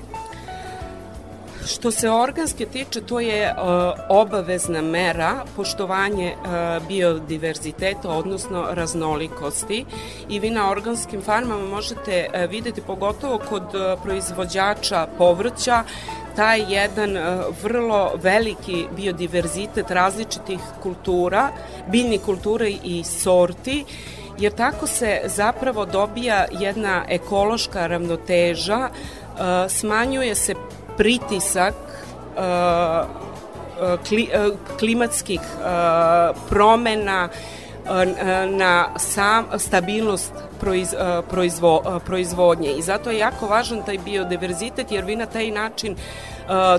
Što 1.66 1.90
se 1.90 2.10
organske 2.10 2.66
tiče, 2.66 3.00
to 3.00 3.20
je 3.20 3.52
uh, 3.52 3.64
obavezna 4.08 4.82
mera 4.82 5.44
poštovanje 5.56 6.34
uh, 6.36 6.86
biodiverziteta, 6.88 8.08
odnosno 8.08 8.66
raznolikosti. 8.70 9.84
I 10.28 10.40
vi 10.40 10.50
na 10.50 10.70
organskim 10.70 11.22
farmama 11.22 11.68
možete 11.68 12.26
uh, 12.28 12.50
videti 12.50 12.80
pogotovo 12.80 13.40
kod 13.48 13.62
proizvođača 14.02 15.06
povrća 15.18 15.84
taj 16.36 16.64
jedan 16.68 17.18
vrlo 17.62 18.12
veliki 18.22 18.86
biodiverzitet 18.96 19.90
različitih 19.90 20.58
kultura, 20.82 21.50
biljnih 21.90 22.20
kultura 22.20 22.66
i 22.84 23.04
sorti 23.04 23.84
jer 24.38 24.52
tako 24.52 24.86
se 24.86 25.20
zapravo 25.24 25.86
dobija 25.86 26.44
jedna 26.60 27.04
ekološka 27.08 27.86
ravnoteža, 27.86 28.88
smanjuje 29.68 30.34
se 30.34 30.54
pritisak 30.96 31.74
uh, 32.36 33.06
kli, 34.08 34.28
uh, 34.28 34.56
klimatskih 34.78 35.40
uh, 35.40 36.36
promena 36.48 37.28
na 38.50 38.88
sam 38.96 39.44
stabilnost 39.58 40.32
proiz, 40.60 40.94
proizvo, 41.30 42.00
proizvodnje. 42.06 42.70
I 42.72 42.82
zato 42.82 43.10
je 43.10 43.18
jako 43.18 43.46
važan 43.46 43.82
taj 43.82 43.98
biodiverzitet 43.98 44.92
jer 44.92 45.04
vi 45.04 45.16
na 45.16 45.26
taj 45.26 45.50
način 45.50 45.96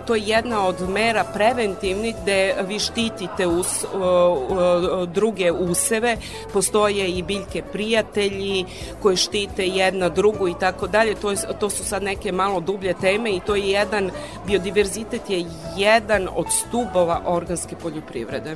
to 0.06 0.15
je 0.15 0.21
jedna 0.25 0.67
od 0.67 0.89
mera 0.89 1.23
preventivnih 1.34 2.15
gde 2.21 2.56
vi 2.67 2.80
štitite 2.80 3.47
us, 3.47 3.84
uh, 3.84 3.99
uh, 3.99 5.10
druge 5.10 5.51
useve, 5.51 6.17
postoje 6.54 7.08
i 7.08 7.23
biljke 7.23 7.63
prijatelji 7.71 8.65
koji 9.01 9.15
štite 9.15 9.67
jedna 9.67 10.10
drugu 10.10 10.47
i 10.47 10.54
tako 10.60 10.88
dalje, 10.88 11.15
to, 11.15 11.32
je, 11.32 11.38
to 11.60 11.69
su 11.69 11.84
sad 11.84 12.04
neke 12.04 12.32
malo 12.32 12.60
dublje 12.60 12.93
teme 12.93 13.32
i 13.32 13.39
to 13.39 13.56
je 13.56 13.69
jedan, 13.69 14.12
biodiverzitet 14.47 15.30
je 15.30 15.45
jedan 15.78 16.28
od 16.36 16.45
stubova 16.49 17.21
organske 17.25 17.75
poljoprivrede. 17.75 18.56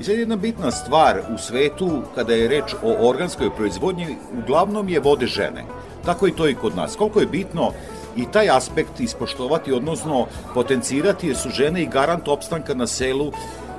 I 0.00 0.04
sad 0.04 0.18
jedna 0.18 0.36
bitna 0.36 0.70
stvar 0.70 1.20
u 1.34 1.38
svetu 1.38 2.02
kada 2.14 2.34
je 2.34 2.48
reč 2.48 2.74
o 2.82 3.08
organskoj 3.08 3.50
proizvodnji, 3.56 4.16
uglavnom 4.42 4.88
je 4.88 5.00
vode 5.00 5.26
žene. 5.26 5.64
Tako 6.04 6.26
i 6.26 6.32
to 6.32 6.48
i 6.48 6.54
kod 6.54 6.76
nas. 6.76 6.96
Koliko 6.96 7.20
je 7.20 7.26
bitno 7.26 7.72
i 8.18 8.26
taj 8.32 8.50
aspekt 8.50 9.00
ispoštovati, 9.00 9.72
odnosno 9.72 10.26
potencirati, 10.54 11.28
jer 11.28 11.36
su 11.36 11.50
žene 11.50 11.82
i 11.82 11.86
garant 11.86 12.28
opstanka 12.28 12.74
na 12.74 12.86
selu 12.86 13.32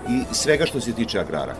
i 0.10 0.34
svega 0.34 0.66
što 0.66 0.82
se 0.82 0.94
tiče 0.94 1.20
agrara. 1.20 1.56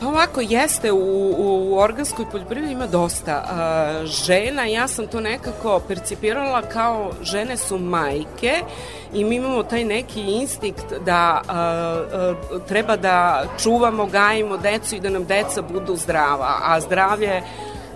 Pa 0.00 0.06
ovako, 0.08 0.40
jeste, 0.40 0.92
u, 0.92 1.34
u 1.38 1.78
organskoj 1.78 2.24
poljoprivredi 2.30 2.72
ima 2.72 2.86
dosta 2.86 3.44
uh, 3.44 4.06
žena, 4.06 4.64
ja 4.64 4.88
sam 4.88 5.06
to 5.06 5.20
nekako 5.20 5.80
percipirala 5.88 6.62
kao 6.62 7.10
žene 7.22 7.56
su 7.56 7.78
majke 7.78 8.52
i 9.12 9.24
mi 9.24 9.36
imamo 9.36 9.62
taj 9.62 9.84
neki 9.84 10.20
instinkt 10.20 10.92
da 11.04 11.42
uh, 11.44 12.56
uh, 12.56 12.62
treba 12.66 12.96
da 12.96 13.44
čuvamo, 13.62 14.06
gajimo 14.06 14.56
decu 14.56 14.96
i 14.96 15.00
da 15.00 15.10
nam 15.10 15.24
deca 15.24 15.62
budu 15.62 15.96
zdrava, 15.96 16.58
a 16.62 16.80
zdravlje 16.80 17.42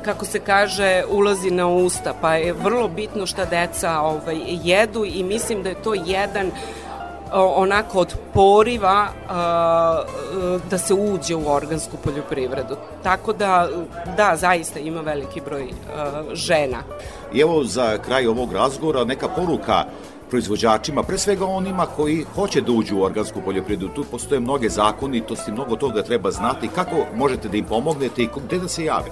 kako 0.04 0.24
se 0.24 0.40
kaže, 0.40 1.04
ulazi 1.08 1.50
na 1.50 1.68
usta, 1.68 2.14
pa 2.20 2.34
je 2.34 2.52
vrlo 2.52 2.88
bitno 2.88 3.26
šta 3.26 3.44
deca 3.44 4.00
ovaj, 4.00 4.38
jedu 4.64 5.04
i 5.04 5.22
mislim 5.22 5.62
da 5.62 5.68
je 5.68 5.82
to 5.82 5.94
jedan 5.94 6.50
onako 7.32 7.98
od 7.98 8.14
poriva 8.34 9.08
da 10.70 10.78
se 10.78 10.94
uđe 10.94 11.34
u 11.34 11.52
organsku 11.52 11.96
poljoprivredu. 12.04 12.76
Tako 13.02 13.32
da, 13.32 13.68
da, 14.16 14.36
zaista 14.36 14.78
ima 14.78 15.00
veliki 15.00 15.40
broj 15.40 15.68
žena. 16.32 16.78
I 17.32 17.40
evo 17.40 17.64
za 17.64 17.98
kraj 17.98 18.26
ovog 18.26 18.52
razgovora 18.52 19.04
neka 19.04 19.28
poruka 19.28 19.84
proizvođačima, 20.30 21.02
pre 21.02 21.18
svega 21.18 21.46
onima 21.46 21.86
koji 21.86 22.24
hoće 22.34 22.60
da 22.60 22.72
uđu 22.72 22.98
u 22.98 23.02
organsku 23.02 23.40
poljoprivredu. 23.44 23.94
Tu 23.94 24.04
postoje 24.04 24.40
mnoge 24.40 24.68
zakonitosti, 24.68 25.52
mnogo 25.52 25.76
toga 25.76 26.02
treba 26.02 26.30
znati. 26.30 26.68
Kako 26.68 26.96
možete 27.16 27.48
da 27.48 27.56
im 27.56 27.64
pomognete 27.64 28.22
i 28.22 28.28
gde 28.46 28.58
da 28.58 28.68
se 28.68 28.84
jave? 28.84 29.10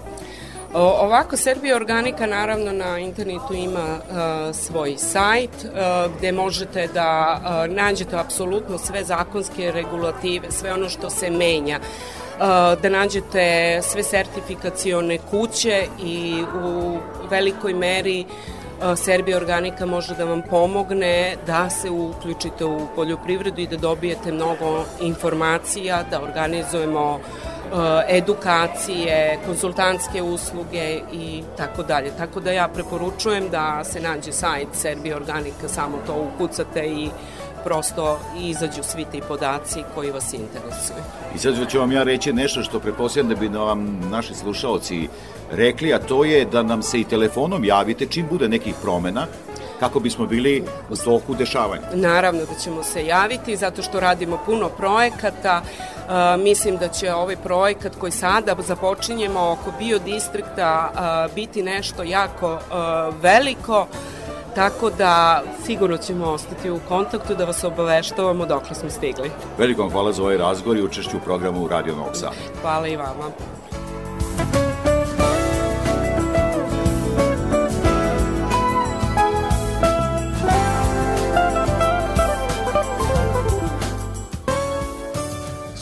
Ovako, 0.74 1.36
Serbija 1.36 1.76
Organika 1.76 2.26
naravno 2.26 2.72
na 2.72 2.98
internetu 2.98 3.54
ima 3.54 3.98
uh, 3.98 4.56
svoj 4.56 4.96
sajt 4.96 5.50
uh, 5.64 6.16
gde 6.18 6.32
možete 6.32 6.88
da 6.94 7.40
uh, 7.40 7.74
nađete 7.74 8.16
apsolutno 8.16 8.78
sve 8.78 9.04
zakonske 9.04 9.72
regulative, 9.72 10.50
sve 10.50 10.72
ono 10.72 10.88
što 10.88 11.10
se 11.10 11.30
menja. 11.30 11.80
Da 12.82 12.88
nađete 12.88 13.80
sve 13.82 14.02
sertifikacione 14.02 15.18
kuće 15.30 15.86
i 16.04 16.44
u 16.64 16.98
velikoj 17.30 17.74
meri 17.74 18.24
Serbija 18.96 19.36
Organika 19.36 19.86
može 19.86 20.14
da 20.14 20.24
vam 20.24 20.42
pomogne 20.42 21.36
da 21.46 21.70
se 21.70 21.90
uključite 21.90 22.64
u 22.64 22.86
poljoprivredu 22.96 23.60
i 23.60 23.66
da 23.66 23.76
dobijete 23.76 24.32
mnogo 24.32 24.84
informacija, 25.00 26.04
da 26.10 26.22
organizujemo 26.22 27.14
uh, 27.14 27.57
edukacije, 28.08 29.38
konsultantske 29.46 30.22
usluge 30.22 31.00
i 31.12 31.42
tako 31.56 31.82
dalje. 31.82 32.10
Tako 32.18 32.40
da 32.40 32.52
ja 32.52 32.68
preporučujem 32.68 33.48
da 33.50 33.84
se 33.84 34.00
nađe 34.00 34.32
sajt 34.32 34.68
Serbia 34.72 35.16
Organika, 35.16 35.68
samo 35.68 35.98
to 36.06 36.28
ukucate 36.34 36.86
i 36.86 37.10
prosto 37.64 38.18
izađu 38.38 38.82
svi 38.82 39.04
ti 39.04 39.22
podaci 39.28 39.82
koji 39.94 40.10
vas 40.10 40.32
interesuju. 40.32 41.02
I 41.34 41.38
sad 41.38 41.70
ću 41.70 41.78
vam 41.78 41.92
ja 41.92 42.02
reći 42.02 42.32
nešto 42.32 42.62
što 42.62 42.80
preposljedam 42.80 43.28
da 43.28 43.34
bi 43.34 43.48
vam 43.48 44.00
naši 44.10 44.34
slušalci 44.34 45.08
rekli, 45.52 45.94
a 45.94 45.98
to 45.98 46.24
je 46.24 46.44
da 46.44 46.62
nam 46.62 46.82
se 46.82 47.00
i 47.00 47.04
telefonom 47.04 47.64
javite 47.64 48.06
čim 48.06 48.26
bude 48.30 48.48
nekih 48.48 48.74
promena, 48.82 49.26
kako 49.80 50.00
bismo 50.00 50.26
bili 50.26 50.64
u 50.90 50.96
toku 50.96 51.34
dešavanja. 51.34 51.82
Naravno 51.94 52.40
da 52.40 52.54
ćemo 52.54 52.82
se 52.82 53.06
javiti 53.06 53.56
zato 53.56 53.82
što 53.82 54.00
radimo 54.00 54.38
puno 54.46 54.68
projekata. 54.68 55.62
Mislim 56.38 56.76
da 56.76 56.88
će 56.88 57.14
ovaj 57.14 57.36
projekat 57.36 57.92
koji 57.98 58.12
sada 58.12 58.56
započinjemo 58.58 59.40
oko 59.50 59.72
biodistrikta 59.78 60.90
biti 61.34 61.62
nešto 61.62 62.02
jako 62.02 62.58
veliko. 63.22 63.86
Tako 64.54 64.90
da 64.90 65.42
sigurno 65.64 65.96
ćemo 65.96 66.26
ostati 66.26 66.70
u 66.70 66.80
kontaktu 66.88 67.34
da 67.34 67.44
vas 67.44 67.64
obaveštavamo 67.64 68.46
dokle 68.46 68.74
smo 68.74 68.90
stigli. 68.90 69.30
Veliko 69.58 69.82
vam 69.82 69.90
hvala 69.90 70.12
za 70.12 70.22
ovaj 70.22 70.36
razgovor 70.36 70.78
i 70.78 70.82
učešću 70.82 71.16
u 71.16 71.20
programu 71.20 71.68
Radio 71.68 71.96
Novog 71.96 72.16
Sada. 72.16 72.36
Hvala 72.62 72.88
i 72.88 72.96
vama. 72.96 73.30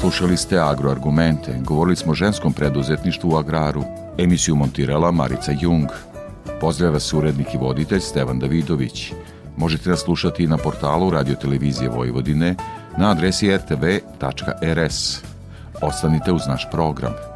Slušali 0.06 0.36
ste 0.36 0.58
Agroargumente, 0.58 1.58
govorili 1.64 1.96
smo 1.96 2.12
o 2.12 2.14
ženskom 2.14 2.52
preduzetništvu 2.52 3.30
u 3.30 3.36
agraru. 3.36 3.82
Emisiju 4.18 4.56
montirala 4.56 5.10
Marica 5.10 5.52
Jung. 5.60 5.88
Pozdrav 6.60 6.92
vas 6.92 7.12
urednik 7.12 7.54
i 7.54 7.58
voditelj 7.58 8.00
Stevan 8.00 8.38
Davidović. 8.38 9.12
Možete 9.56 9.90
nas 9.90 10.00
slušati 10.00 10.46
na 10.46 10.56
portalu 10.56 11.10
Radio 11.10 11.34
Televizije 11.34 11.90
Vojvodine 11.90 12.54
na 12.98 13.10
adresi 13.10 13.56
rtv.rs. 13.56 15.22
Ostanite 15.82 16.32
uz 16.32 16.46
naš 16.46 16.68
program. 16.70 17.35